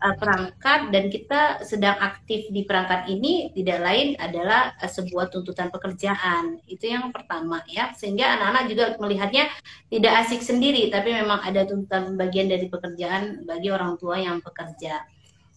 [0.00, 5.68] uh, perangkat dan kita sedang aktif di perangkat ini tidak lain adalah uh, sebuah tuntutan
[5.68, 6.58] pekerjaan.
[6.64, 7.92] Itu yang pertama ya.
[7.92, 9.52] Sehingga anak-anak juga melihatnya
[9.92, 15.04] tidak asik sendiri tapi memang ada tuntutan bagian dari pekerjaan bagi orang tua yang bekerja.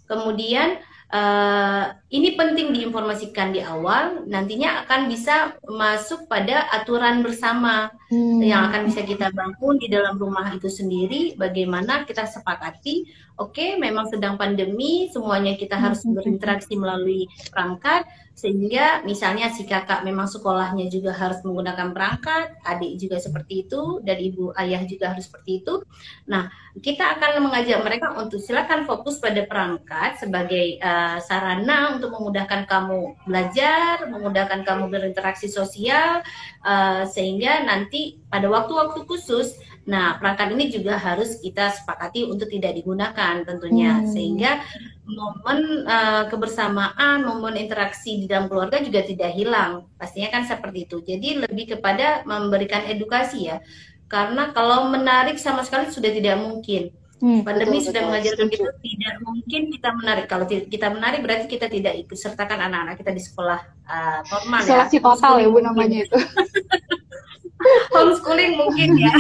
[0.04, 8.42] Kemudian Uh, ini penting diinformasikan di awal, nantinya akan bisa masuk pada aturan bersama hmm.
[8.42, 11.38] yang akan bisa kita bangun di dalam rumah itu sendiri.
[11.38, 13.06] Bagaimana kita sepakati,
[13.38, 16.18] oke, okay, memang sedang pandemi, semuanya kita harus hmm.
[16.18, 23.22] berinteraksi melalui perangkat, sehingga misalnya si kakak memang sekolahnya juga harus menggunakan perangkat, adik juga
[23.22, 25.86] seperti itu, dan ibu ayah juga harus seperti itu.
[26.26, 26.50] Nah,
[26.82, 33.30] kita akan mengajak mereka untuk silakan fokus pada perangkat sebagai uh, sarana untuk memudahkan kamu
[33.30, 36.26] belajar, memudahkan kamu berinteraksi sosial,
[36.66, 42.72] uh, sehingga nanti pada waktu-waktu khusus Nah, perangkat ini juga harus kita sepakati untuk tidak
[42.72, 44.08] digunakan tentunya, hmm.
[44.16, 44.64] sehingga
[45.04, 49.92] momen uh, kebersamaan, momen interaksi di dalam keluarga juga tidak hilang.
[50.00, 51.04] Pastinya kan seperti itu.
[51.04, 53.60] Jadi lebih kepada memberikan edukasi ya,
[54.08, 56.96] karena kalau menarik sama sekali sudah tidak mungkin.
[57.24, 60.26] Hmm, Pandemi betul, sudah betul, mengajarkan kita tidak mungkin kita menarik.
[60.28, 65.00] Kalau kita menarik berarti kita tidak ikut sertakan anak-anak kita di sekolah uh, normal Isolasi
[65.00, 65.04] ya.
[65.08, 66.20] total ya bu namanya itu.
[67.94, 69.14] homeschooling mungkin ya.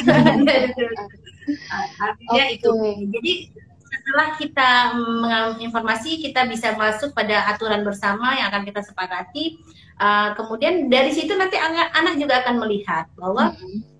[1.99, 2.55] Artinya okay.
[2.57, 2.71] itu.
[3.13, 3.33] Jadi
[3.83, 9.61] setelah kita menginformasi kita bisa masuk pada aturan bersama yang akan kita sepakati.
[9.93, 13.92] Uh, kemudian dari situ nanti anak, anak juga akan melihat bahwa mm -hmm.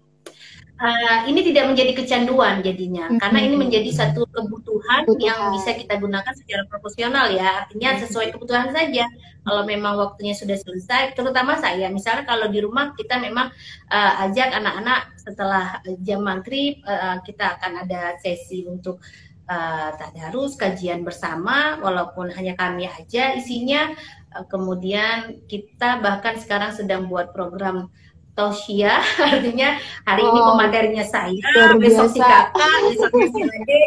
[0.84, 3.22] Uh, ini tidak menjadi kecanduan jadinya mm -hmm.
[3.24, 5.24] karena ini menjadi satu kebutuhan Kebutuhan.
[5.24, 7.66] yang bisa kita gunakan secara proporsional ya.
[7.66, 9.08] Artinya sesuai kebutuhan saja.
[9.44, 11.88] Kalau memang waktunya sudah selesai terutama saya.
[11.92, 13.52] Misalnya kalau di rumah kita memang
[13.92, 19.00] uh, ajak anak-anak setelah jam maghrib uh, kita akan ada sesi untuk
[19.48, 21.80] uh, tadarus kajian bersama.
[21.80, 23.92] Walaupun hanya kami aja isinya
[24.36, 27.92] uh, kemudian kita bahkan sekarang sedang buat program
[28.34, 31.38] Tosia artinya hari oh, ini pematerinya saya
[31.78, 33.82] besok si kakak besok si Ade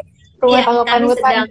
[0.46, 1.48] ya kami sedang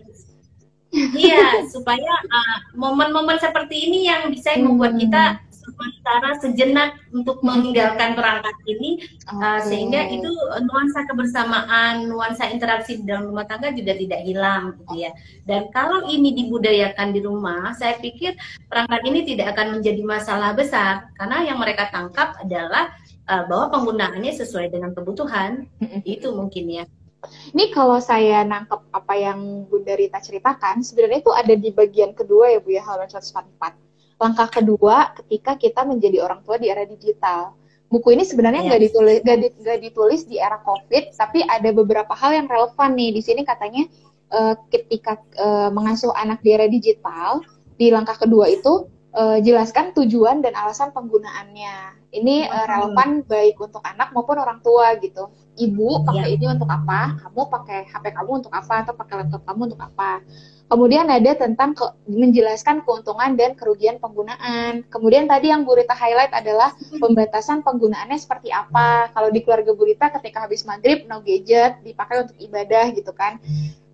[0.95, 4.63] iya supaya uh, momen-momen uh, seperti ini yang bisa hmm.
[4.63, 5.23] membuat kita
[5.65, 9.41] sementara sejenak untuk meninggalkan perangkat ini okay.
[9.41, 10.29] uh, sehingga itu
[10.61, 15.11] nuansa kebersamaan, nuansa interaksi di dalam rumah tangga juga tidak hilang gitu ya.
[15.43, 18.37] Dan kalau ini dibudayakan di rumah, saya pikir
[18.69, 22.93] perangkat ini tidak akan menjadi masalah besar karena yang mereka tangkap adalah
[23.29, 25.65] uh, bahwa penggunaannya sesuai dengan kebutuhan.
[26.05, 26.85] itu mungkin ya.
[27.25, 32.53] Ini kalau saya nangkep apa yang Bunda Rita ceritakan, sebenarnya itu ada di bagian kedua
[32.53, 33.84] ya Bu ya, halaman 144
[34.15, 37.55] langkah kedua ketika kita menjadi orang tua di era digital.
[37.85, 38.87] Buku ini sebenarnya nggak yeah.
[38.89, 43.13] ditulis gak, di, gak ditulis di era COVID, tapi ada beberapa hal yang relevan nih
[43.13, 43.85] di sini katanya
[44.33, 47.45] uh, ketika uh, mengasuh anak di era digital
[47.75, 52.07] di langkah kedua itu uh, jelaskan tujuan dan alasan penggunaannya.
[52.15, 55.31] Ini uh, relevan baik untuk anak maupun orang tua gitu.
[55.55, 56.35] Ibu pakai yeah.
[56.35, 57.19] ini untuk apa?
[57.19, 58.83] Kamu pakai HP kamu untuk apa?
[58.83, 60.23] Atau pakai laptop kamu untuk apa?
[60.65, 64.81] Kemudian ada tentang ke, menjelaskan keuntungan dan kerugian penggunaan.
[64.89, 69.13] Kemudian tadi yang Bu Rita highlight adalah pembatasan penggunaannya seperti apa.
[69.13, 73.37] Kalau di keluarga Bu Rita ketika habis maghrib no gadget dipakai untuk ibadah gitu kan.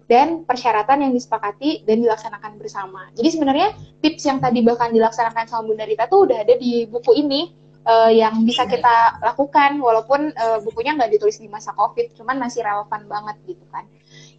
[0.08, 3.08] Dan persyaratan yang disepakati dan dilaksanakan bersama.
[3.16, 7.16] Jadi sebenarnya tips yang tadi bahkan dilaksanakan sama Bunda Rita tuh udah ada di buku
[7.16, 7.52] ini
[7.88, 12.60] uh, yang bisa kita lakukan walaupun uh, bukunya nggak ditulis di masa COVID, cuman masih
[12.60, 13.88] relevan banget gitu kan.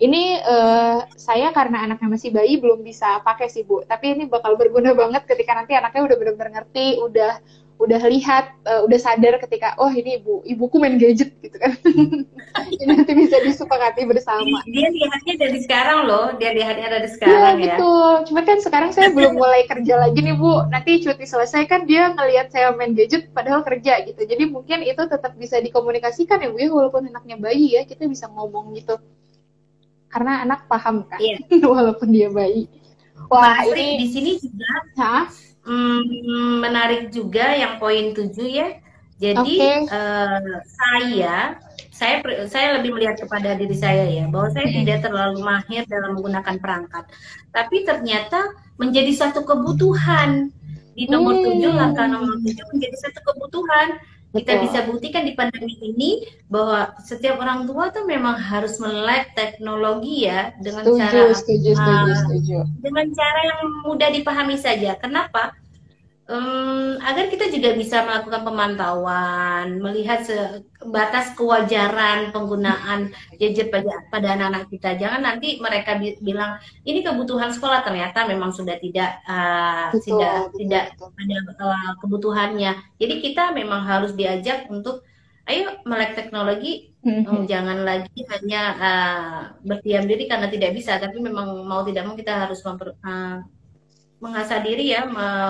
[0.02, 4.58] Ini uh, saya karena anaknya masih bayi belum bisa pakai sih Bu, tapi ini bakal
[4.58, 7.38] berguna banget ketika nanti anaknya udah benar-benar ngerti, udah
[7.78, 11.78] udah lihat, uh, udah sadar ketika oh ini ibu ibuku main gadget gitu kan.
[12.74, 14.66] ini nanti bisa disepakati bersama.
[14.66, 17.64] Dia lihatnya dari sekarang loh, dia lihatnya dari iya, sekarang ya.
[17.78, 17.94] Gitu.
[18.26, 20.66] Cuma kan sekarang saya belum mulai kerja lagi nih Bu.
[20.66, 24.18] Nanti cuti selesai kan dia ngelihat saya main gadget padahal kerja gitu.
[24.18, 28.26] Jadi mungkin itu tetap bisa dikomunikasikan ya Bu ya walaupun anaknya bayi ya, kita bisa
[28.30, 28.98] ngomong gitu
[30.12, 31.40] karena anak paham kan yeah.
[31.72, 32.68] walaupun dia bayi.
[33.32, 35.32] Wah, Mas, ini di sini juga
[35.64, 38.68] hmm, menarik juga yang poin tujuh ya.
[39.22, 39.76] Jadi okay.
[39.86, 41.36] uh, eh, saya
[41.94, 42.14] saya
[42.50, 44.76] saya lebih melihat kepada diri saya ya bahwa saya hmm.
[44.82, 47.04] tidak terlalu mahir dalam menggunakan perangkat,
[47.54, 48.52] tapi ternyata
[48.82, 50.50] menjadi satu kebutuhan
[50.92, 51.78] di nomor tujuh hmm.
[51.78, 54.02] langkah nomor tujuh menjadi satu kebutuhan
[54.32, 60.24] kita bisa buktikan di pandemi ini bahwa setiap orang tua tuh memang harus melek teknologi
[60.24, 62.58] ya dengan setuju, cara setuju, setuju, uh, setuju.
[62.80, 64.96] dengan cara yang mudah dipahami saja.
[64.96, 65.52] Kenapa?
[66.28, 70.22] Um, agar kita juga bisa melakukan pemantauan, melihat
[70.82, 74.98] batas kewajaran penggunaan gadget pada pada anak-anak kita.
[74.98, 80.34] Jangan nanti mereka bi bilang ini kebutuhan sekolah ternyata memang sudah tidak uh, betul, tidak
[80.54, 82.72] betul, tidak ada uh, kebutuhannya.
[82.98, 85.02] Jadi kita memang harus diajak untuk
[85.50, 87.50] ayo melek teknologi mm-hmm.
[87.50, 92.46] jangan lagi hanya uh, berdiam diri karena tidak bisa tapi memang mau tidak mau kita
[92.46, 93.42] harus memper, uh,
[94.22, 95.02] mengasah diri ya,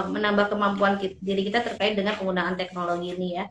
[0.09, 3.45] menambah kemampuan kita, diri kita terkait dengan penggunaan teknologi ini ya.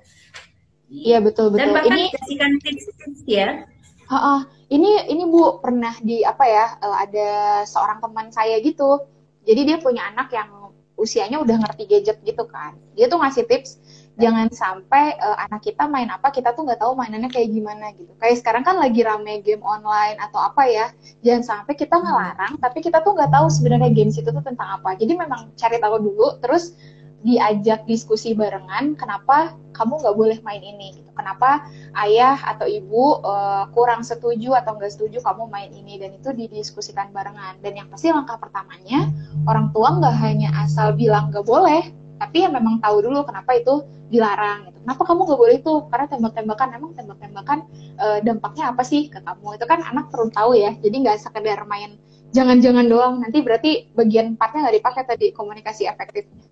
[0.92, 1.72] Iya betul betul.
[1.72, 3.64] Dan bahkan ini kasihkan tips-tips ya.
[4.12, 7.30] Uh, uh, ini ini Bu pernah di apa ya uh, ada
[7.64, 9.00] seorang teman saya gitu.
[9.48, 12.76] Jadi dia punya anak yang usianya udah ngerti gadget gitu kan.
[12.98, 13.80] Dia tuh ngasih tips
[14.20, 18.12] jangan sampai uh, anak kita main apa kita tuh nggak tahu mainannya kayak gimana gitu.
[18.20, 20.92] Kayak sekarang kan lagi rame game online atau apa ya
[21.24, 22.04] jangan sampai kita hmm.
[22.04, 25.00] ngelarang tapi kita tuh nggak tahu sebenarnya games itu tuh tentang apa.
[25.00, 26.76] Jadi memang cari tahu dulu terus
[27.22, 31.10] diajak diskusi barengan kenapa kamu nggak boleh main ini gitu.
[31.14, 31.64] Kenapa
[32.02, 37.14] ayah atau ibu uh, kurang setuju atau nggak setuju kamu main ini dan itu didiskusikan
[37.14, 37.62] barengan.
[37.62, 39.08] Dan yang pasti langkah pertamanya
[39.48, 43.82] orang tua nggak hanya asal bilang nggak boleh tapi ya memang tahu dulu kenapa itu
[44.14, 44.78] dilarang gitu.
[44.86, 45.74] Kenapa kamu nggak boleh itu?
[45.90, 47.60] Karena tembak-tembakan emang tembak-tembakan
[47.98, 49.58] e, dampaknya apa sih ke kamu?
[49.58, 50.78] Itu kan anak perlu tahu ya.
[50.78, 51.98] Jadi nggak sekedar main
[52.30, 53.14] jangan-jangan doang.
[53.26, 56.46] Nanti berarti bagian partnya nggak dipakai tadi komunikasi efektifnya.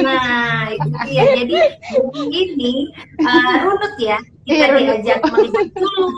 [0.00, 1.24] Nah, itu dia.
[1.44, 1.56] Jadi
[2.40, 2.72] ini
[3.20, 4.18] uh, runut ya.
[4.40, 6.08] Kita iya, diajak melihat dulu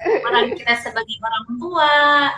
[0.00, 1.92] orang kita sebagai orang tua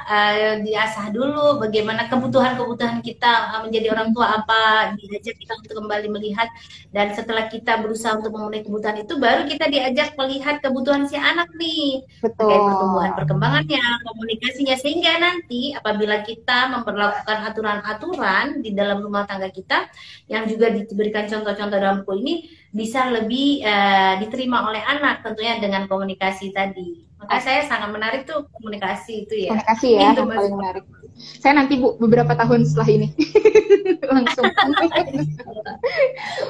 [0.07, 6.09] uh, diasah dulu bagaimana kebutuhan-kebutuhan kita uh, menjadi orang tua apa diajak kita untuk kembali
[6.15, 6.47] melihat.
[6.95, 11.51] Dan setelah kita berusaha untuk memenuhi kebutuhan itu baru kita diajak melihat kebutuhan si anak
[11.59, 12.07] nih.
[12.23, 12.47] Betul.
[12.47, 14.77] terkait pertumbuhan perkembangannya komunikasinya.
[14.79, 19.91] Sehingga nanti apabila kita memperlakukan aturan-aturan di dalam rumah tangga kita
[20.31, 22.35] yang juga diberikan contoh-contoh dalam buku ini
[22.73, 27.05] bisa lebih uh, diterima oleh anak tentunya dengan komunikasi tadi.
[27.21, 27.43] Maka oh.
[27.45, 29.53] saya sangat menarik tuh komunikasi itu ya.
[29.53, 30.85] Komunikasi ya, itu paling menarik.
[31.39, 33.09] Saya nanti Bu beberapa tahun setelah ini
[34.11, 34.49] langsung.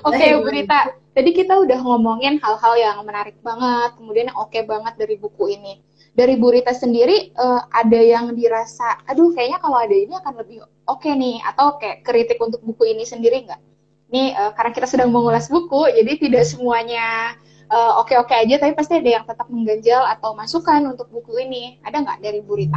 [0.08, 0.94] Oke, okay, Bu Rita.
[1.12, 5.52] Tadi kita udah ngomongin hal-hal yang menarik banget, kemudian yang oke okay banget dari buku
[5.52, 5.84] ini.
[6.16, 10.64] Dari Bu Rita sendiri uh, ada yang dirasa, aduh kayaknya kalau ada ini akan lebih
[10.64, 13.71] oke okay nih, atau kayak kritik untuk buku ini sendiri nggak?
[14.12, 17.32] Ini uh, karena kita sedang mengulas buku, jadi tidak semuanya
[17.72, 21.80] eh, oke-oke uh, aja, tapi pasti ada yang tetap mengganjal atau masukan untuk buku ini.
[21.80, 22.76] Ada nggak dari Bu Rita?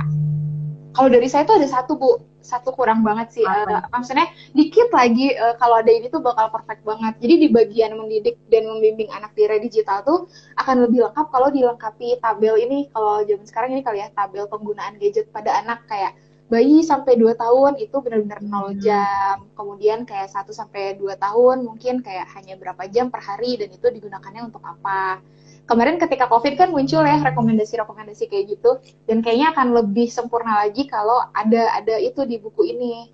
[0.96, 3.44] Kalau dari saya tuh ada satu Bu, satu kurang banget sih.
[3.44, 7.20] Uh, maksudnya dikit lagi uh, kalau ada ini tuh bakal perfect banget.
[7.20, 12.16] Jadi di bagian mendidik dan membimbing anak di digital tuh akan lebih lengkap kalau dilengkapi
[12.24, 12.88] tabel ini.
[12.96, 16.16] Kalau zaman sekarang ini kali ya tabel penggunaan gadget pada anak kayak
[16.46, 18.78] bayi sampai 2 tahun itu benar-benar 0 hmm.
[18.78, 19.36] jam.
[19.58, 23.88] Kemudian kayak 1 sampai 2 tahun mungkin kayak hanya berapa jam per hari dan itu
[23.90, 25.22] digunakannya untuk apa.
[25.66, 28.78] Kemarin ketika Covid kan muncul ya rekomendasi-rekomendasi kayak gitu
[29.10, 33.10] dan kayaknya akan lebih sempurna lagi kalau ada ada itu di buku ini.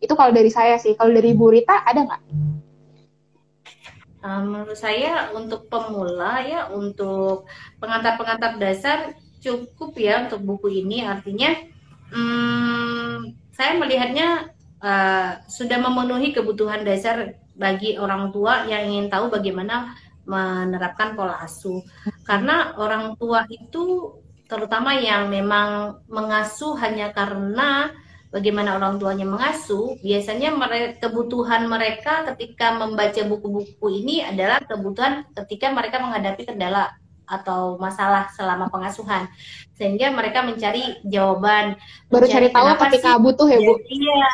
[0.00, 0.96] Itu kalau dari saya sih.
[0.96, 2.22] Kalau dari Bu Rita ada nggak?
[4.20, 7.48] Uh, menurut saya untuk pemula ya untuk
[7.80, 11.56] pengantar-pengantar dasar cukup ya untuk buku ini artinya
[12.10, 14.50] hmm, saya melihatnya
[14.82, 19.94] uh, sudah memenuhi kebutuhan dasar bagi orang tua yang ingin tahu bagaimana
[20.24, 21.82] menerapkan pola asuh.
[22.24, 24.16] Karena orang tua itu
[24.50, 27.94] terutama yang memang mengasuh hanya karena
[28.30, 35.74] bagaimana orang tuanya mengasuh, biasanya mereka, kebutuhan mereka ketika membaca buku-buku ini adalah kebutuhan ketika
[35.74, 36.94] mereka menghadapi kendala
[37.30, 39.30] atau masalah selama pengasuhan.
[39.78, 41.78] Sehingga mereka mencari jawaban.
[42.10, 43.74] Baru mencari cari tahu ketika sih, butuh ya bu?
[43.88, 44.28] Iya.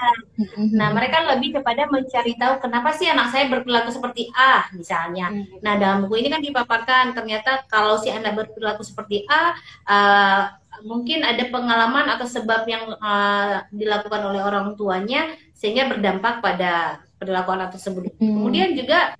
[0.74, 5.30] Nah mereka lebih kepada mencari tahu kenapa sih anak saya berperilaku seperti A misalnya.
[5.30, 5.60] Mm-hmm.
[5.62, 9.54] nah dalam buku ini kan dipaparkan ternyata kalau si anak berperilaku seperti A
[9.86, 10.42] uh,
[10.84, 17.50] mungkin ada pengalaman atau sebab yang uh, dilakukan oleh orang tuanya sehingga berdampak pada perilaku
[17.56, 18.12] anak tersebut.
[18.20, 18.40] Hmm.
[18.40, 19.16] Kemudian juga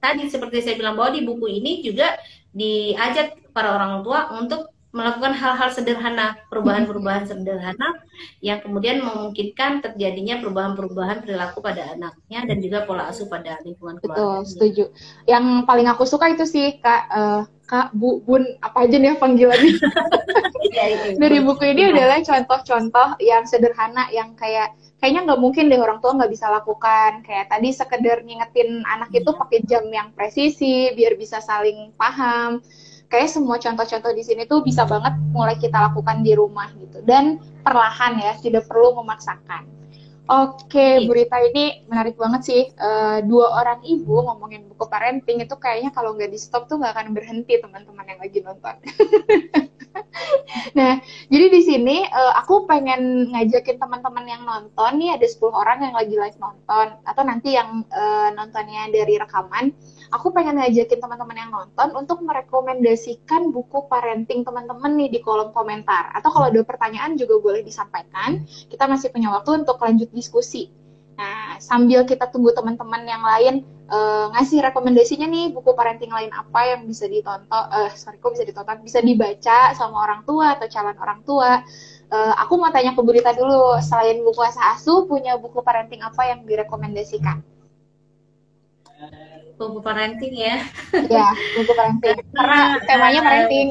[0.00, 2.16] tadi seperti saya bilang bahwa di buku ini juga
[2.50, 8.02] diajak para orang tua untuk melakukan hal-hal sederhana, perubahan-perubahan sederhana
[8.42, 14.18] yang kemudian memungkinkan terjadinya perubahan-perubahan perilaku pada anaknya dan juga pola asuh pada lingkungan keluarga.
[14.18, 14.84] Betul, setuju.
[15.30, 19.78] Yang paling aku suka itu sih Kak uh, Kak Bu Bun apa aja nih panggilannya.
[20.74, 21.18] Iya, iya, iya.
[21.22, 26.14] Dari buku ini adalah contoh-contoh yang sederhana yang kayak kayaknya nggak mungkin deh orang tua
[26.14, 27.24] nggak bisa lakukan.
[27.24, 29.40] Kayak tadi sekedar ngingetin anak itu iya.
[29.40, 32.60] pakai jam yang presisi biar bisa saling paham.
[33.10, 37.02] Kayak semua contoh-contoh di sini tuh bisa banget mulai kita lakukan di rumah gitu.
[37.02, 39.79] Dan perlahan ya tidak perlu memaksakan
[40.30, 42.62] Oke, Bu Rita ini menarik banget sih.
[42.78, 46.94] Uh, dua orang ibu ngomongin buku parenting itu kayaknya kalau nggak di stop tuh nggak
[46.94, 48.78] akan berhenti teman-teman yang lagi nonton.
[50.78, 55.78] nah, jadi di sini uh, aku pengen ngajakin teman-teman yang nonton nih ada 10 orang
[55.82, 59.74] yang lagi live nonton atau nanti yang uh, nontonnya dari rekaman.
[60.10, 66.10] Aku pengen ngajakin teman-teman yang nonton untuk merekomendasikan buku parenting teman-teman nih di kolom komentar.
[66.18, 68.42] Atau kalau ada pertanyaan juga boleh disampaikan.
[68.66, 70.74] Kita masih punya waktu untuk lanjut diskusi.
[71.14, 73.54] Nah, sambil kita tunggu teman-teman yang lain
[73.92, 78.48] uh, ngasih rekomendasinya nih buku parenting lain apa yang bisa ditonton, uh, sorry kok bisa
[78.48, 81.60] ditonton, bisa dibaca sama orang tua atau calon orang tua.
[82.10, 86.24] Uh, aku mau tanya ke Burita dulu, selain buku asa asuh, punya buku parenting apa
[86.26, 87.44] yang direkomendasikan?
[89.60, 90.56] Buku parenting ya?
[91.12, 91.28] Ya,
[91.60, 92.16] buku parenting.
[92.32, 93.68] Karena temanya parenting.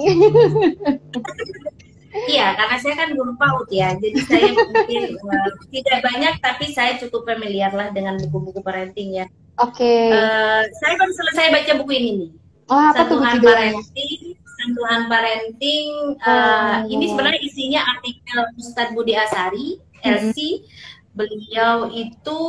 [2.10, 6.98] Iya, karena saya kan guru PAUD ya, jadi saya mungkin uh, tidak banyak, tapi saya
[6.98, 9.26] cukup familiar lah dengan buku-buku parenting ya.
[9.62, 9.78] Oke.
[9.78, 10.10] Okay.
[10.10, 12.30] Uh, eh, saya baru selesai baca buku ini nih.
[12.70, 14.22] Oh, apa Sentuhan tuh Parenting,
[14.58, 15.90] Sentuhan Parenting.
[16.22, 16.74] Uh, oh.
[16.86, 20.38] Ini sebenarnya isinya artikel Ustadz Budi Asari, LC.
[20.38, 21.18] Mm -hmm.
[21.18, 22.42] Beliau itu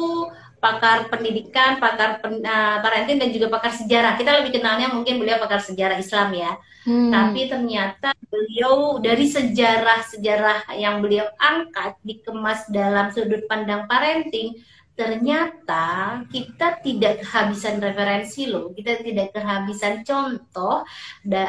[0.61, 4.15] pakar pendidikan, pakar pen, uh, parenting dan juga pakar sejarah.
[4.21, 6.53] Kita lebih kenalnya mungkin beliau pakar sejarah Islam ya.
[6.85, 7.13] Hmm.
[7.13, 14.57] Tapi ternyata beliau dari sejarah-sejarah yang beliau angkat dikemas dalam sudut pandang parenting
[15.01, 20.85] ternyata kita tidak kehabisan referensi loh, kita tidak kehabisan contoh.
[21.25, 21.49] Da,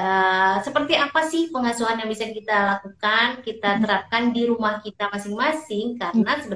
[0.63, 3.81] seperti apa sih pengasuhan yang bisa kita lakukan, kita hmm.
[3.83, 6.47] terapkan di rumah kita masing-masing, karena hmm.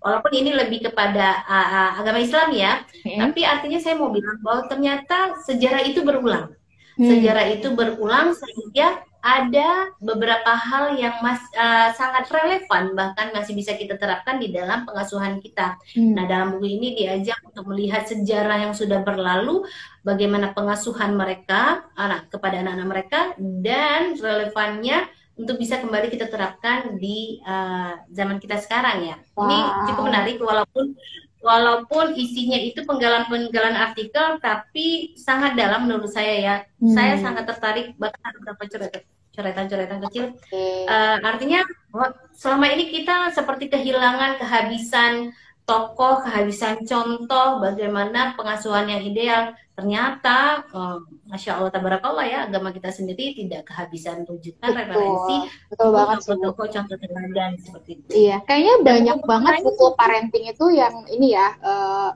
[0.00, 3.18] Walaupun ini lebih kepada uh, agama Islam ya, hmm.
[3.18, 6.52] tapi artinya saya mau bilang bahwa ternyata sejarah itu berulang.
[6.96, 7.08] Hmm.
[7.12, 13.74] Sejarah itu berulang sehingga ada beberapa hal yang mas, uh, sangat relevan bahkan masih bisa
[13.74, 15.74] kita terapkan di dalam pengasuhan kita.
[15.98, 16.14] Hmm.
[16.14, 19.66] Nah, dalam buku ini diajak untuk melihat sejarah yang sudah berlalu,
[20.06, 23.20] bagaimana pengasuhan mereka anak kepada anak-anak mereka
[23.66, 29.16] dan relevannya untuk bisa kembali kita terapkan di uh, zaman kita sekarang ya.
[29.36, 29.44] Wow.
[29.44, 29.58] Ini
[29.92, 30.96] cukup menarik walaupun
[31.44, 36.56] walaupun isinya itu penggalan-penggalan artikel tapi sangat dalam menurut saya ya.
[36.80, 36.96] Hmm.
[36.96, 38.64] Saya sangat tertarik bahkan ada beberapa
[39.36, 40.24] coretan-coretan kecil.
[40.40, 40.88] Okay.
[40.88, 41.60] Uh, eh, artinya
[42.32, 45.36] selama ini kita seperti kehilangan, kehabisan
[45.68, 49.52] tokoh, kehabisan contoh bagaimana pengasuhan yang ideal.
[49.76, 55.36] Ternyata, uh, masya Allah, tabarakallah ya, agama kita sendiri tidak kehabisan rujukan betul, referensi
[55.68, 58.08] betul banget tokoh contoh teladan seperti itu.
[58.08, 61.46] Iya, kayaknya banyak banget buku parenting itu yang ini ya.
[61.60, 62.10] Uh,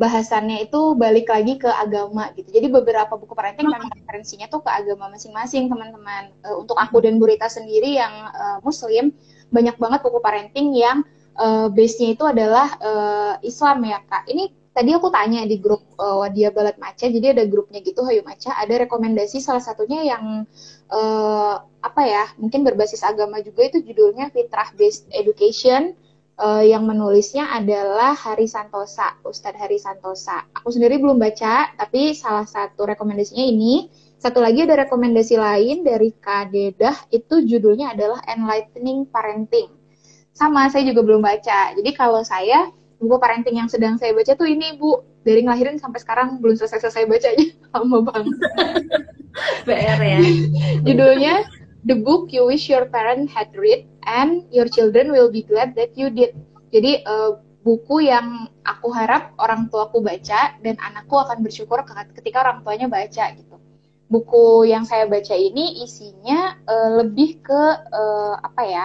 [0.00, 2.48] bahasannya itu balik lagi ke agama gitu.
[2.48, 3.74] Jadi beberapa buku parenting hmm.
[3.76, 6.32] memang referensinya tuh ke agama masing-masing teman-teman.
[6.40, 9.12] Uh, untuk aku dan Burita sendiri yang uh, Muslim
[9.52, 11.04] banyak banget buku parenting yang
[11.36, 14.24] uh, base-nya itu adalah uh, Islam ya kak.
[14.24, 18.22] Ini tadi aku tanya di grup uh, Wadia Balat Maca, jadi ada grupnya gitu Hayu
[18.22, 20.46] Maca, ada rekomendasi salah satunya yang
[20.88, 25.98] uh, apa ya, mungkin berbasis agama juga itu judulnya Fitrah Based Education
[26.38, 30.46] uh, yang menulisnya adalah Hari Santosa, Ustadz Hari Santosa.
[30.56, 33.90] Aku sendiri belum baca, tapi salah satu rekomendasinya ini.
[34.20, 39.72] Satu lagi ada rekomendasi lain dari Kak Dedah, itu judulnya adalah Enlightening Parenting.
[40.36, 41.72] Sama, saya juga belum baca.
[41.72, 42.68] Jadi kalau saya,
[43.00, 45.00] buku parenting yang sedang saya baca tuh ini, Bu.
[45.24, 47.46] Dari ngelahirin sampai sekarang belum selesai-selesai bacanya.
[47.72, 48.36] Lama banget.
[49.66, 50.20] BR ya.
[50.86, 51.34] Judulnya
[51.88, 55.96] The Book You Wish Your Parent Had Read and your children will be glad that
[55.96, 56.36] you did.
[56.70, 61.80] Jadi uh, buku yang aku harap orang tuaku baca dan anakku akan bersyukur
[62.16, 63.56] ketika orang tuanya baca gitu.
[64.10, 67.62] Buku yang saya baca ini isinya uh, lebih ke
[67.94, 68.84] uh, apa ya?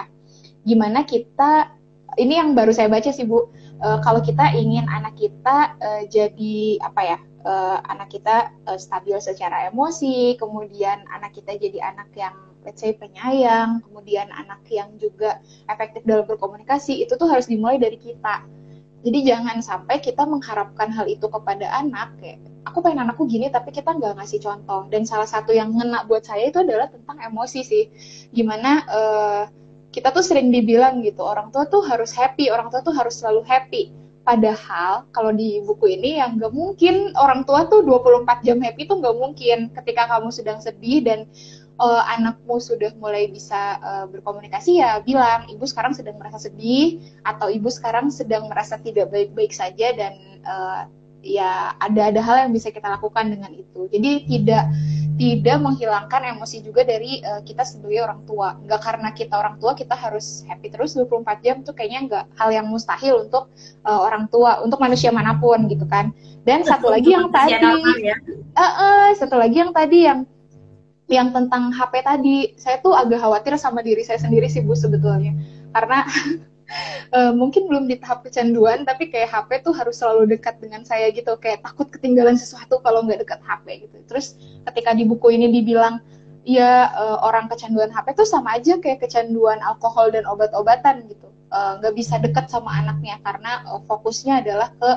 [0.66, 1.76] Gimana kita
[2.16, 3.50] ini yang baru saya baca sih Bu.
[3.76, 7.18] Uh, kalau kita ingin anak kita uh, jadi apa ya?
[7.46, 12.34] Uh, anak kita uh, stabil secara emosi, kemudian anak kita jadi anak yang
[12.66, 15.38] let's say penyayang, kemudian anak yang juga
[15.70, 18.42] efektif dalam berkomunikasi, itu tuh harus dimulai dari kita.
[19.06, 23.70] Jadi jangan sampai kita mengharapkan hal itu kepada anak, kayak aku pengen anakku gini tapi
[23.70, 24.90] kita nggak ngasih contoh.
[24.90, 27.84] Dan salah satu yang ngena buat saya itu adalah tentang emosi sih.
[28.34, 29.42] Gimana uh,
[29.96, 33.40] kita tuh sering dibilang gitu, orang tua tuh harus happy, orang tua tuh harus selalu
[33.48, 33.96] happy.
[34.28, 39.00] Padahal kalau di buku ini yang nggak mungkin orang tua tuh 24 jam happy tuh
[39.00, 41.24] nggak mungkin ketika kamu sedang sedih dan
[41.80, 47.48] uh, anakmu sudah mulai bisa uh, berkomunikasi ya bilang ibu sekarang sedang merasa sedih atau
[47.48, 50.90] ibu sekarang sedang merasa tidak baik-baik saja dan uh,
[51.26, 53.90] ya ada ada hal yang bisa kita lakukan dengan itu.
[53.90, 54.70] Jadi tidak
[55.16, 58.54] tidak menghilangkan emosi juga dari uh, kita sebagai orang tua.
[58.62, 62.48] Nggak karena kita orang tua kita harus happy terus 24 jam tuh kayaknya nggak hal
[62.52, 63.50] yang mustahil untuk
[63.82, 66.14] uh, orang tua untuk manusia mana pun gitu kan.
[66.46, 67.58] Dan satu lagi yang tadi
[68.06, 68.16] ya.
[68.54, 70.20] uh, uh, satu lagi yang tadi yang
[71.06, 75.38] yang tentang HP tadi, saya tuh agak khawatir sama diri saya sendiri sih Bu sebetulnya.
[75.70, 76.02] Karena
[77.14, 81.10] uh, mungkin belum di tahap kecanduan, tapi kayak HP tuh harus selalu dekat dengan saya
[81.14, 81.36] gitu.
[81.38, 83.98] Kayak takut ketinggalan sesuatu kalau nggak dekat HP gitu.
[84.10, 84.34] Terus
[84.70, 86.02] ketika di buku ini dibilang,
[86.46, 91.26] ya uh, orang kecanduan HP tuh sama aja kayak kecanduan alkohol dan obat-obatan gitu.
[91.46, 94.90] Eh, nggak uh, bisa dekat sama anaknya karena uh, fokusnya adalah ke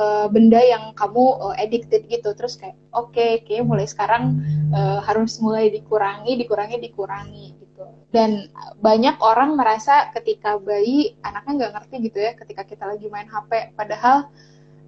[0.00, 2.32] uh, benda yang kamu uh, addicted gitu.
[2.32, 4.40] Terus kayak oke okay, kayak mulai sekarang
[4.72, 7.84] uh, harus mulai dikurangi dikurangi dikurangi gitu.
[8.16, 8.48] Dan
[8.80, 13.76] banyak orang merasa ketika bayi anaknya nggak ngerti gitu ya ketika kita lagi main HP
[13.76, 14.32] padahal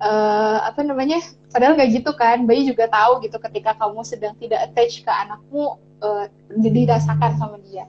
[0.00, 1.20] uh, apa namanya
[1.52, 2.48] padahal nggak gitu kan.
[2.48, 6.24] Bayi juga tahu gitu ketika kamu sedang tidak attach ke anakmu uh,
[6.56, 7.84] dirasakan sama dia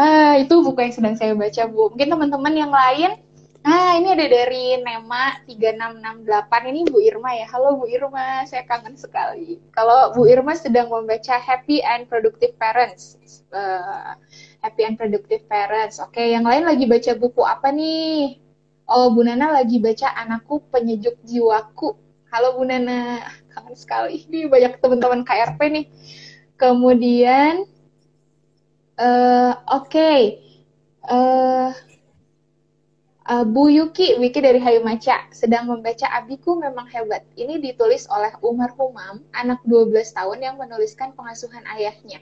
[0.00, 1.92] Ah, itu buku yang sedang saya baca, Bu.
[1.92, 3.20] Mungkin teman-teman yang lain
[3.60, 6.72] Nah, ini ada dari Nema 3668.
[6.72, 7.44] Ini Bu Irma ya.
[7.52, 9.60] Halo Bu Irma, saya kangen sekali.
[9.76, 13.20] Kalau Bu Irma sedang membaca Happy and Productive Parents.
[13.52, 14.16] Uh,
[14.64, 16.00] Happy and Productive Parents.
[16.00, 18.40] Oke, yang lain lagi baca buku apa nih?
[18.88, 22.00] Oh, Bu Nana lagi baca Anakku Penyejuk Jiwaku.
[22.32, 23.20] Halo Bu Nana,
[23.52, 24.24] kangen sekali.
[24.24, 25.86] Ini banyak teman-teman KRP nih.
[26.56, 27.68] Kemudian
[29.00, 30.20] Uh, Oke, okay.
[31.08, 31.90] uh, eh,
[33.30, 37.22] Uh, Bu Yuki, Wiki dari Hayu Maca, sedang membaca Abiku Memang Hebat.
[37.38, 42.18] Ini ditulis oleh Umar Humam, anak 12 tahun yang menuliskan pengasuhan ayahnya.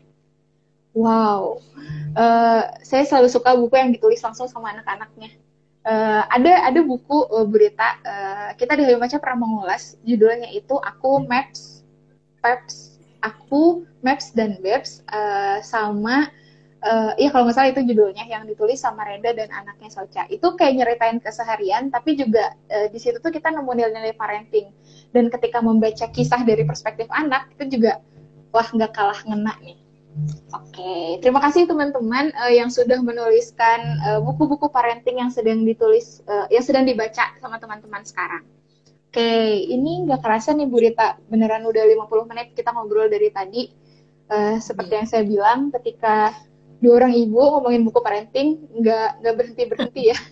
[0.93, 1.65] Wow,
[2.13, 5.33] uh, saya selalu suka buku yang ditulis langsung sama anak-anaknya.
[5.81, 10.77] Uh, ada ada buku uh, berita uh, kita di Hayu Maca pernah mengulas judulnya itu
[10.77, 11.89] Aku Maps,
[12.45, 16.29] Peps, Aku Maps dan Babes uh, sama
[16.85, 20.45] uh, ya kalau nggak salah itu judulnya yang ditulis sama Reda dan anaknya Socha itu
[20.55, 24.71] kayak nyeritain keseharian tapi juga uh, di situ tuh kita nemu nilai-nilai parenting
[25.15, 28.03] dan ketika membaca kisah dari perspektif anak itu juga
[28.55, 29.79] wah nggak kalah ngena nih
[30.51, 36.65] Oke, terima kasih teman-teman uh, yang sudah menuliskan buku-buku parenting yang sedang ditulis, uh, yang
[36.67, 38.43] sedang dibaca sama teman-teman sekarang.
[39.09, 43.73] Oke, ini nggak kerasa nih Bu Rita, beneran udah 50 menit kita ngobrol dari tadi.
[44.29, 46.37] Uh, seperti yang saya bilang, ketika
[46.79, 48.49] dua orang ibu ngomongin buku parenting
[48.79, 50.19] nggak nggak berhenti berhenti ya.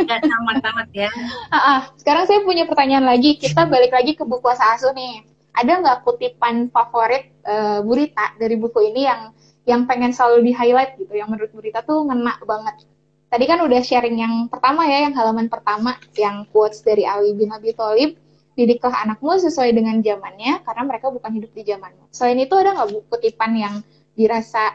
[0.00, 1.10] Nggak tamat-tamat ya.
[1.52, 3.36] Ah, sekarang saya punya pertanyaan lagi.
[3.36, 5.22] Kita balik lagi ke buku kuasa asuh nih.
[5.54, 9.30] Ada nggak kutipan favorit uh, Burita dari buku ini yang
[9.68, 12.88] yang pengen selalu di highlight gitu yang menurut Burita tuh ngena banget?
[13.30, 17.54] Tadi kan udah sharing yang pertama ya yang halaman pertama yang quotes dari Ali bin
[17.54, 18.18] Abi Thalib
[18.58, 22.10] didiklah anakmu sesuai dengan zamannya karena mereka bukan hidup di zamanmu.
[22.10, 23.74] Selain itu ada nggak buku kutipan yang
[24.18, 24.74] dirasa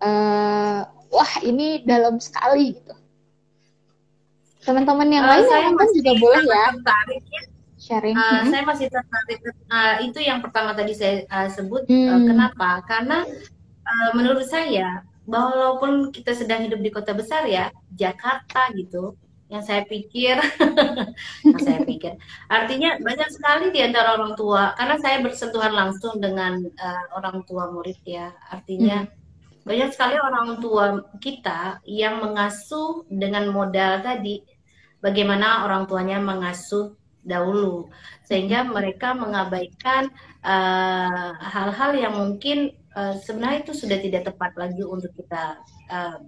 [0.00, 0.80] uh,
[1.10, 2.94] wah ini dalam sekali gitu.
[4.64, 6.64] Teman-teman yang uh, lain yang nonton juga boleh ya.
[6.76, 7.42] tertarik, ya.
[7.80, 8.16] sharing.
[8.16, 8.50] Uh, hmm.
[8.52, 9.38] saya masih tertarik.
[9.68, 12.08] Uh, itu yang pertama tadi saya uh, sebut hmm.
[12.08, 12.68] uh, kenapa?
[12.84, 13.24] Karena
[13.84, 19.14] uh, menurut saya walaupun kita sedang hidup di kota besar ya Jakarta gitu
[19.50, 20.38] yang saya pikir
[21.46, 22.14] yang saya pikir.
[22.46, 27.72] Artinya banyak sekali di antara orang tua karena saya bersentuhan langsung dengan uh, orang tua
[27.72, 28.30] murid ya.
[28.52, 29.19] Artinya hmm
[29.64, 34.40] banyak sekali orang tua kita yang mengasuh dengan modal tadi
[35.04, 37.92] bagaimana orang tuanya mengasuh dahulu
[38.24, 40.08] sehingga mereka mengabaikan
[40.40, 45.60] eh, hal-hal uh, yang mungkin uh, sebenarnya itu sudah tidak tepat lagi untuk kita
[45.92, 46.24] uh,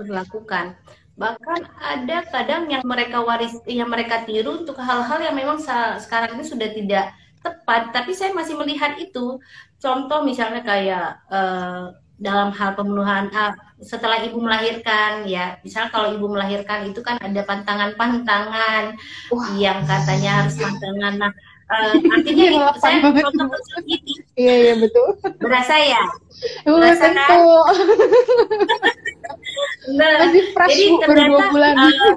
[0.00, 0.80] berlakukan
[1.14, 5.60] bahkan ada kadang yang mereka waris yang mereka tiru untuk hal-hal yang memang
[6.00, 7.92] sekarang ini sudah tidak tepat.
[7.92, 9.38] Tapi saya masih melihat itu.
[9.78, 13.52] Contoh misalnya kayak uh, dalam hal pemenuhan uh,
[13.82, 15.58] setelah ibu melahirkan ya.
[15.66, 18.94] Misal kalau ibu melahirkan itu kan ada pantangan-pantangan
[19.58, 21.14] yang katanya harus pantangan.
[21.18, 21.32] Nah
[21.70, 23.48] uh, artinya itu saya contoh
[23.86, 23.96] ini
[24.38, 25.18] iya iya betul.
[25.42, 26.02] Berasa ya?
[26.64, 27.28] Berasa kan?
[29.84, 31.74] Nah, masih fresh jadi ternyata bulan.
[31.76, 32.16] Uh,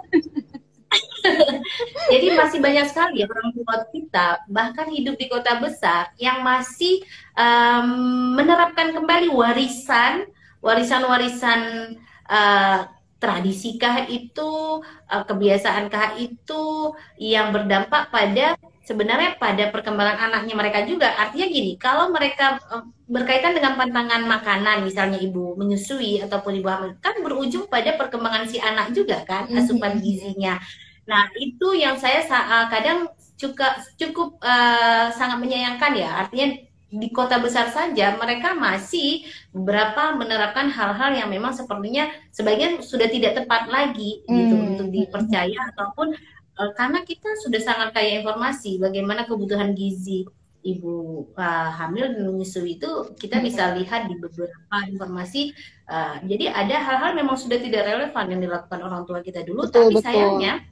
[2.13, 7.03] Jadi masih banyak sekali ya orang tua kita bahkan hidup di kota besar yang masih
[7.35, 10.27] um, menerapkan kembali warisan
[10.63, 11.93] warisan-warisan
[12.27, 18.53] uh, tradisikah itu uh, kebiasaankah itu yang berdampak pada
[18.87, 24.85] sebenarnya pada perkembangan anaknya mereka juga artinya gini kalau mereka uh, berkaitan dengan pantangan makanan
[24.87, 29.59] misalnya ibu menyusui ataupun ibu hamil kan berujung pada perkembangan si anak juga kan mm-hmm.
[29.59, 30.61] asupan gizinya
[31.07, 33.07] Nah, itu yang saya uh, kadang
[33.39, 36.09] cukup cukup uh, sangat menyayangkan ya.
[36.27, 43.11] Artinya di kota besar saja mereka masih beberapa menerapkan hal-hal yang memang sepertinya sebagian sudah
[43.11, 44.39] tidak tepat lagi gitu hmm.
[44.39, 46.15] gitu untuk dipercaya ataupun
[46.55, 50.23] uh, karena kita sudah sangat kaya informasi bagaimana kebutuhan gizi
[50.63, 55.51] ibu uh, hamil dan menyusui itu kita bisa lihat di beberapa informasi
[55.91, 59.91] uh, jadi ada hal-hal memang sudah tidak relevan yang dilakukan orang tua kita dulu betul,
[59.91, 60.07] tapi betul.
[60.07, 60.63] sayangnya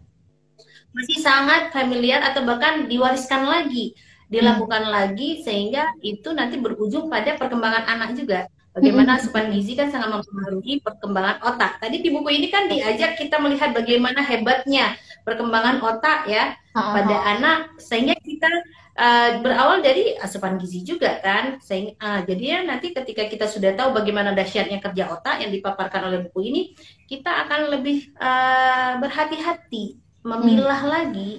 [0.95, 3.91] masih sangat familiar atau bahkan diwariskan lagi
[4.29, 4.93] dilakukan hmm.
[4.93, 8.49] lagi sehingga itu nanti berujung pada perkembangan anak juga.
[8.75, 9.19] Bagaimana hmm.
[9.23, 11.79] asupan gizi kan sangat mempengaruhi perkembangan otak.
[11.79, 17.59] Tadi di buku ini kan diajak kita melihat bagaimana hebatnya perkembangan otak ya pada anak
[17.79, 18.51] sehingga kita
[18.99, 21.55] uh, berawal dari asupan gizi juga kan.
[21.63, 26.11] Sehingga uh, jadi ya nanti ketika kita sudah tahu bagaimana dahsyatnya kerja otak yang dipaparkan
[26.11, 26.61] oleh buku ini
[27.07, 30.91] kita akan lebih uh, berhati-hati memilah hmm.
[30.91, 31.31] lagi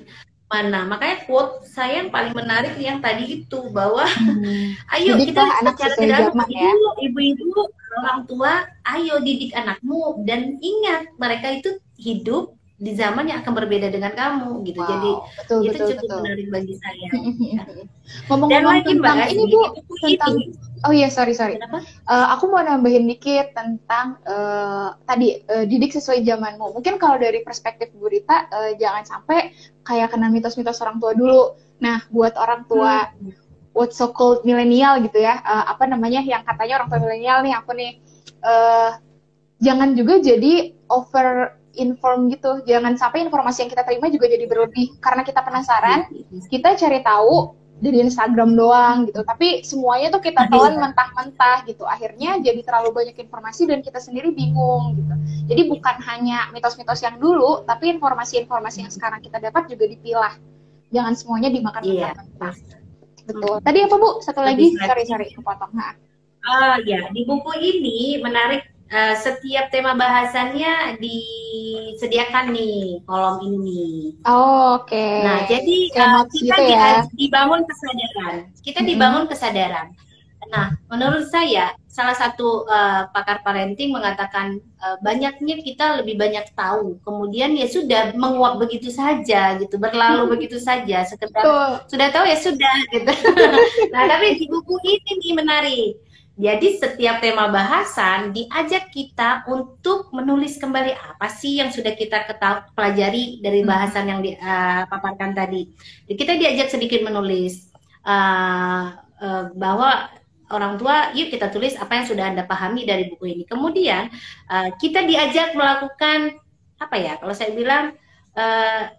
[0.46, 4.78] mana makanya quote saya yang paling menarik yang tadi itu bahwa hmm.
[4.94, 6.70] ayo kita anak secara tidak ya?
[7.02, 7.66] ibu-ibu
[7.98, 8.52] orang tua
[8.94, 14.60] ayo didik anakmu dan ingat mereka itu hidup di zaman yang akan berbeda dengan kamu
[14.68, 16.18] gitu wow, jadi betul, itu betul, cukup betul.
[16.20, 17.08] menarik bagi saya
[17.56, 17.62] ya.
[18.28, 19.60] ngomong-ngomong tentang ini bu
[20.04, 20.46] tentang ini,
[20.86, 21.58] Oh iya, sorry sorry.
[22.06, 26.78] Uh, aku mau nambahin dikit tentang uh, tadi uh, didik sesuai zamanmu.
[26.78, 29.50] Mungkin kalau dari perspektif Bu Rita, uh, jangan sampai
[29.82, 31.58] kayak kena mitos-mitos orang tua dulu.
[31.82, 33.34] Nah, buat orang tua hmm.
[33.74, 37.54] what so called milenial gitu ya, uh, apa namanya yang katanya orang tua milenial nih,
[37.58, 37.92] aku nih,
[38.46, 38.96] uh,
[39.58, 42.62] jangan juga jadi over inform gitu.
[42.64, 46.08] Jangan sampai informasi yang kita terima juga jadi berlebih karena kita penasaran,
[46.48, 49.20] kita cari tahu dari Instagram doang gitu.
[49.20, 51.84] Tapi semuanya tuh kita telan mentah-mentah gitu.
[51.84, 55.14] Akhirnya jadi terlalu banyak informasi dan kita sendiri bingung gitu.
[55.46, 60.34] Jadi bukan hanya mitos-mitos yang dulu, tapi informasi-informasi yang sekarang kita dapat juga dipilah.
[60.90, 62.12] Jangan semuanya dimakan Iya.
[62.14, 62.54] mentah-mentah.
[63.26, 63.56] Betul.
[63.58, 64.10] Tadi apa Bu?
[64.22, 65.74] Satu lagi, sorry-sorry kepotong.
[65.74, 65.92] Nah.
[66.46, 74.14] Ah ya, di buku ini menarik uh, setiap tema bahasannya disediakan nih kolom ini.
[74.26, 74.94] Oh, Oke.
[74.94, 75.22] Okay.
[75.24, 76.90] Nah, jadi uh, kita gitu di- ya.
[77.14, 78.36] dibangun kesadaran.
[78.62, 78.88] Kita Mhm.
[78.88, 79.88] dibangun kesadaran.
[80.46, 87.02] Nah, menurut saya salah satu uh, pakar parenting mengatakan uh, banyaknya kita lebih banyak tahu,
[87.02, 91.70] kemudian ya sudah menguap begitu saja gitu, berlalu begitu saja, sekedar Betul.
[91.90, 93.10] sudah tahu ya sudah gitu.
[93.94, 95.90] nah, tapi di buku ini nih menarik.
[96.36, 102.68] Jadi setiap tema bahasan diajak kita untuk menulis kembali apa sih yang sudah kita ketahui
[102.76, 103.72] pelajari dari Hmm.
[103.72, 105.72] bahasan yang dipaparkan tadi.
[106.04, 107.72] Jadi kita diajak sedikit menulis
[108.04, 110.12] uh, uh, bahwa
[110.52, 113.42] orang tua, yuk kita tulis apa yang sudah anda pahami dari buku ini.
[113.48, 114.12] Kemudian
[114.52, 116.36] uh, kita diajak melakukan
[116.76, 117.16] apa ya?
[117.16, 117.96] Kalau saya bilang
[118.36, 118.92] uh,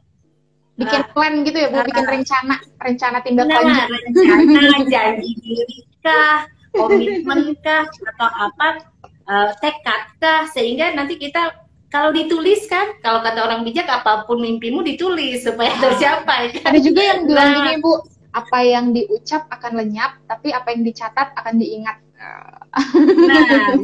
[0.77, 3.89] Bikin plan gitu ya Bu, bikin rencana, rencana tindak Nah, lanjut.
[4.13, 6.45] rencana janji diri kah,
[6.77, 8.67] komitmen kah, atau apa,
[9.25, 11.53] eh, tekad kah, sehingga nanti kita
[11.87, 15.79] kalau dituliskan, kalau kata orang bijak, apa pun mimpimu ditulis supaya Ah.
[15.87, 16.41] tercapai.
[16.59, 16.75] kan?
[16.75, 17.55] Ada juga yang bilang Nah.
[17.63, 17.93] gini Bu,
[18.35, 21.97] apa yang diucap akan lenyap, tapi apa yang dicatat akan diingat.
[22.17, 23.77] Nah,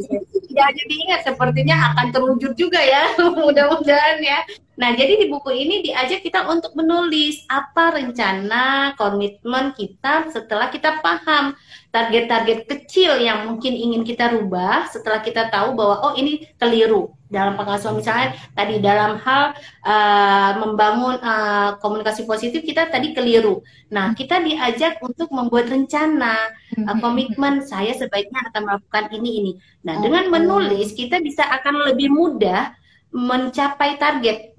[0.50, 4.42] tidak hanya diingat, sepertinya akan terwujud juga ya, mudah-mudahan ya.
[4.74, 10.98] Nah, jadi di buku ini diajak kita untuk menulis apa rencana, komitmen kita setelah kita
[10.98, 11.54] paham
[11.94, 17.58] target-target kecil yang mungkin ingin kita rubah setelah kita tahu bahwa oh ini keliru dalam
[17.58, 23.66] pengasuhan misalnya tadi dalam hal uh, membangun uh, komunikasi positif kita tadi keliru.
[23.90, 29.52] Nah, kita diajak untuk membuat rencana, uh, komitmen saya sebaiknya akan melakukan ini ini.
[29.82, 30.38] Nah, dengan Oke.
[30.38, 32.70] menulis kita bisa akan lebih mudah
[33.10, 34.54] mencapai target.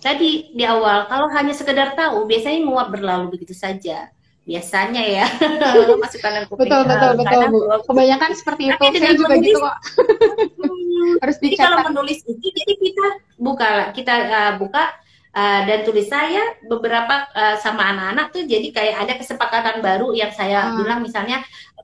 [0.00, 4.08] Tadi di awal kalau hanya sekedar tahu biasanya nguap berlalu begitu saja.
[4.48, 5.26] Biasanya ya.
[6.02, 6.64] Masuk kanan kuping.
[6.66, 7.60] Betul, betul, eh, betul Bu.
[7.84, 8.82] Kebanyakan seperti itu.
[8.96, 9.76] Saya juga gitu kok.
[11.20, 11.88] Harus Jadi kalau dicatat.
[11.92, 14.84] menulis itu, jadi kita buka, kita uh, buka
[15.32, 20.30] uh, dan tulis saya beberapa uh, sama anak-anak tuh, jadi kayak ada kesepakatan baru yang
[20.30, 20.82] saya Hmm.
[20.82, 21.40] bilang misalnya,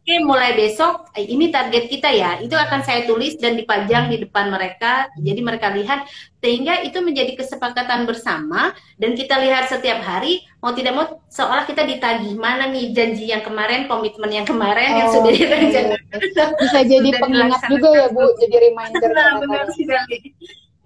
[0.07, 4.55] oke mulai besok ini target kita ya, itu akan saya tulis dan dipajang di depan
[4.55, 6.07] mereka, jadi mereka lihat
[6.39, 8.71] sehingga itu menjadi kesepakatan bersama
[9.03, 13.43] dan kita lihat setiap hari mau tidak mau seolah kita ditagih mana nih janji yang
[13.43, 15.43] kemarin, komitmen yang kemarin yang Oh, sudah oke.
[15.43, 16.19] direncanakan.
[16.55, 19.11] Bisa jadi Sudah pengingat juga ya Bu, jadi reminder.
[19.11, 20.19] Benar sekali.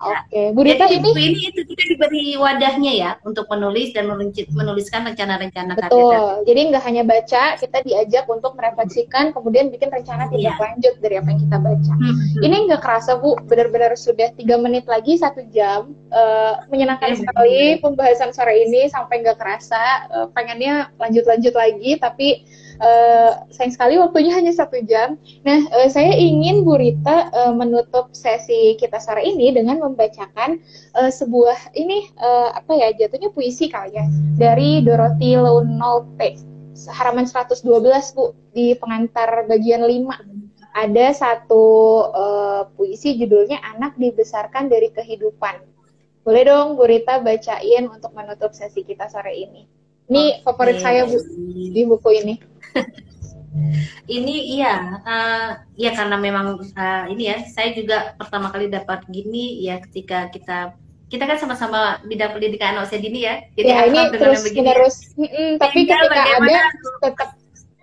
[0.00, 4.08] Oke, Bu Rita Jadi ini buku ini itu kita diberi wadahnya ya untuk menulis dan
[4.08, 5.92] menulis- menuliskan rencana-rencana target.
[5.92, 6.48] Betul.
[6.48, 10.64] Jadi nggak hanya baca, kita diajak untuk merefleksikan, kemudian bikin rencana tindak Iya.
[10.64, 11.92] lanjut dari apa yang kita baca.
[12.00, 12.16] Hmm.
[12.40, 15.92] Ini nggak kerasa Bu, benar-benar sudah tiga menit lagi satu jam.
[16.08, 20.08] Eh, menyenangkan Iya, sekali pembahasan sore ini sampai nggak kerasa.
[20.08, 22.48] Eh, pengennya lanjut-lanjut lagi, tapi
[22.80, 25.20] eh, sayang sekali waktunya hanya satu jam.
[25.44, 30.58] Nah, eh, saya ingin Bu Rita eh, menutup sesi kita sore ini dengan membacakan
[30.96, 34.06] eh, sebuah ini eh, apa ya jatuhnya puisi kali ya
[34.40, 36.40] dari Dorothy Launolte.
[36.88, 37.68] Halaman 112
[38.16, 41.66] Bu di pengantar bagian 5 ada satu
[42.08, 45.68] eh, puisi judulnya anak dibesarkan dari kehidupan.
[46.24, 49.68] Boleh dong Bu Rita bacain untuk menutup sesi kita sore ini.
[50.10, 51.20] Ini favorit saya Bu
[51.70, 52.49] di buku ini
[54.06, 59.62] Ini iya, eh, iya karena memang eh, ini ya, saya juga pertama kali dapat gini
[59.66, 60.78] ya ketika kita
[61.10, 63.42] kita kan sama-sama bidang pendidikan anak usia dini ya.
[63.58, 66.60] Jadi ya ini terus menerus Mm-mm, tapi Sehingga ketika ada
[67.02, 67.30] tetap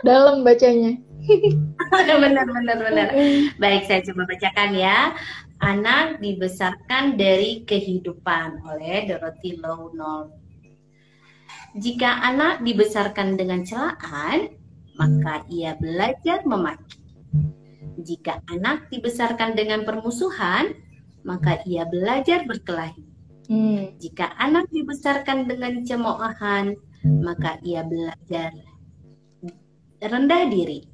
[0.08, 0.96] dalam bacanya
[2.24, 3.08] benar benar benar.
[3.60, 5.12] Baik, saya coba bacakan ya.
[5.60, 10.32] Anak dibesarkan dari kehidupan oleh Dorothy Lownol.
[11.76, 14.56] Jika anak dibesarkan dengan celaan,
[14.98, 17.00] maka ia belajar memaki.
[17.98, 20.74] Jika anak dibesarkan dengan permusuhan,
[21.26, 23.06] maka ia belajar berkelahi.
[23.48, 23.96] Hmm.
[23.98, 26.76] Jika anak dibesarkan dengan cemoohan,
[27.24, 28.52] maka ia belajar
[30.04, 30.86] rendah diri.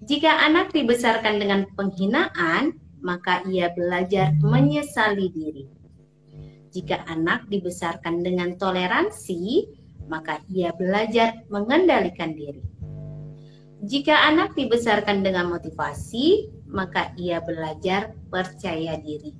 [0.00, 2.72] Jika anak dibesarkan dengan penghinaan,
[3.04, 5.64] maka ia belajar menyesali diri.
[6.70, 9.68] Jika anak dibesarkan dengan toleransi,
[10.08, 12.69] maka ia belajar mengendalikan diri.
[13.80, 19.32] Jika anak dibesarkan dengan motivasi, maka ia belajar percaya diri.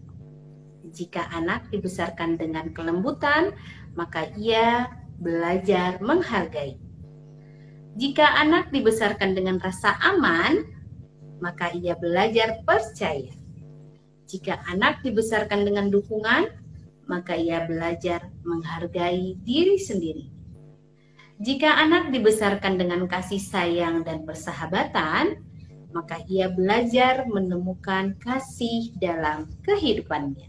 [0.88, 3.52] Jika anak dibesarkan dengan kelembutan,
[3.92, 4.88] maka ia
[5.20, 6.80] belajar menghargai.
[8.00, 10.64] Jika anak dibesarkan dengan rasa aman,
[11.44, 13.36] maka ia belajar percaya.
[14.24, 16.48] Jika anak dibesarkan dengan dukungan,
[17.04, 20.39] maka ia belajar menghargai diri sendiri.
[21.40, 25.40] Jika anak dibesarkan dengan kasih sayang dan persahabatan,
[25.88, 30.44] maka ia belajar menemukan kasih dalam kehidupannya.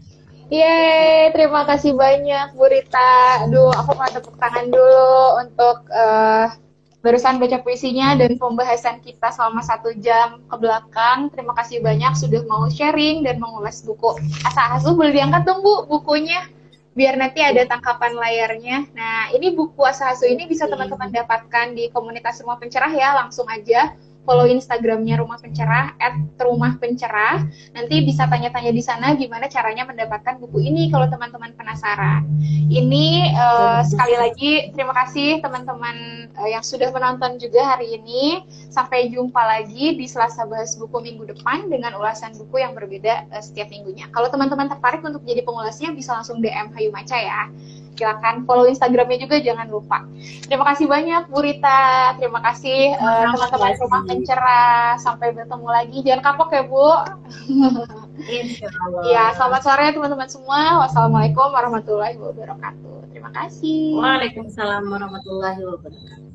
[0.52, 3.40] Yeay, terima kasih banyak Bu Rita.
[3.40, 6.52] Aduh, aku mau tepuk tangan dulu untuk uh,
[7.00, 11.32] barusan baca puisinya dan pembahasan kita selama satu jam ke belakang.
[11.32, 14.20] Terima kasih banyak sudah mau sharing dan mengulas buku.
[14.44, 16.44] Asa Asu boleh diangkat dong Bu bukunya
[16.92, 18.84] biar nanti ada tangkapan layarnya.
[18.92, 23.48] Nah, ini buku Asa Asu ini bisa teman-teman dapatkan di komunitas Rumah Pencerah ya, langsung
[23.48, 27.42] aja follow Instagramnya Rumah Pencerah at Rumah Pencerah.
[27.74, 32.26] Nanti bisa tanya-tanya di sana gimana caranya mendapatkan buku ini kalau teman-teman penasaran.
[32.70, 38.46] Ini uh, sekali lagi terima kasih teman-teman uh, yang sudah menonton juga hari ini.
[38.72, 43.42] Sampai jumpa lagi di Selasa Bahas Buku minggu depan dengan ulasan buku yang berbeda uh,
[43.42, 44.08] setiap minggunya.
[44.14, 47.50] Kalau teman-teman tertarik untuk jadi pengulasnya bisa langsung DM Hayu Maca ya
[47.96, 50.04] silakan follow Instagramnya juga jangan lupa.
[50.48, 54.96] Terima kasih banyak Bu Rita, terima kasih uh, teman-teman rumah pencerah.
[54.98, 55.98] Sampai bertemu lagi.
[56.02, 56.88] Jangan kapok ya Bu.
[59.08, 60.84] Ya, selamat sore teman-teman semua.
[60.84, 63.12] Wassalamualaikum warahmatullahi wabarakatuh.
[63.12, 63.98] Terima kasih.
[63.98, 66.31] Waalaikumsalam warahmatullahi wabarakatuh.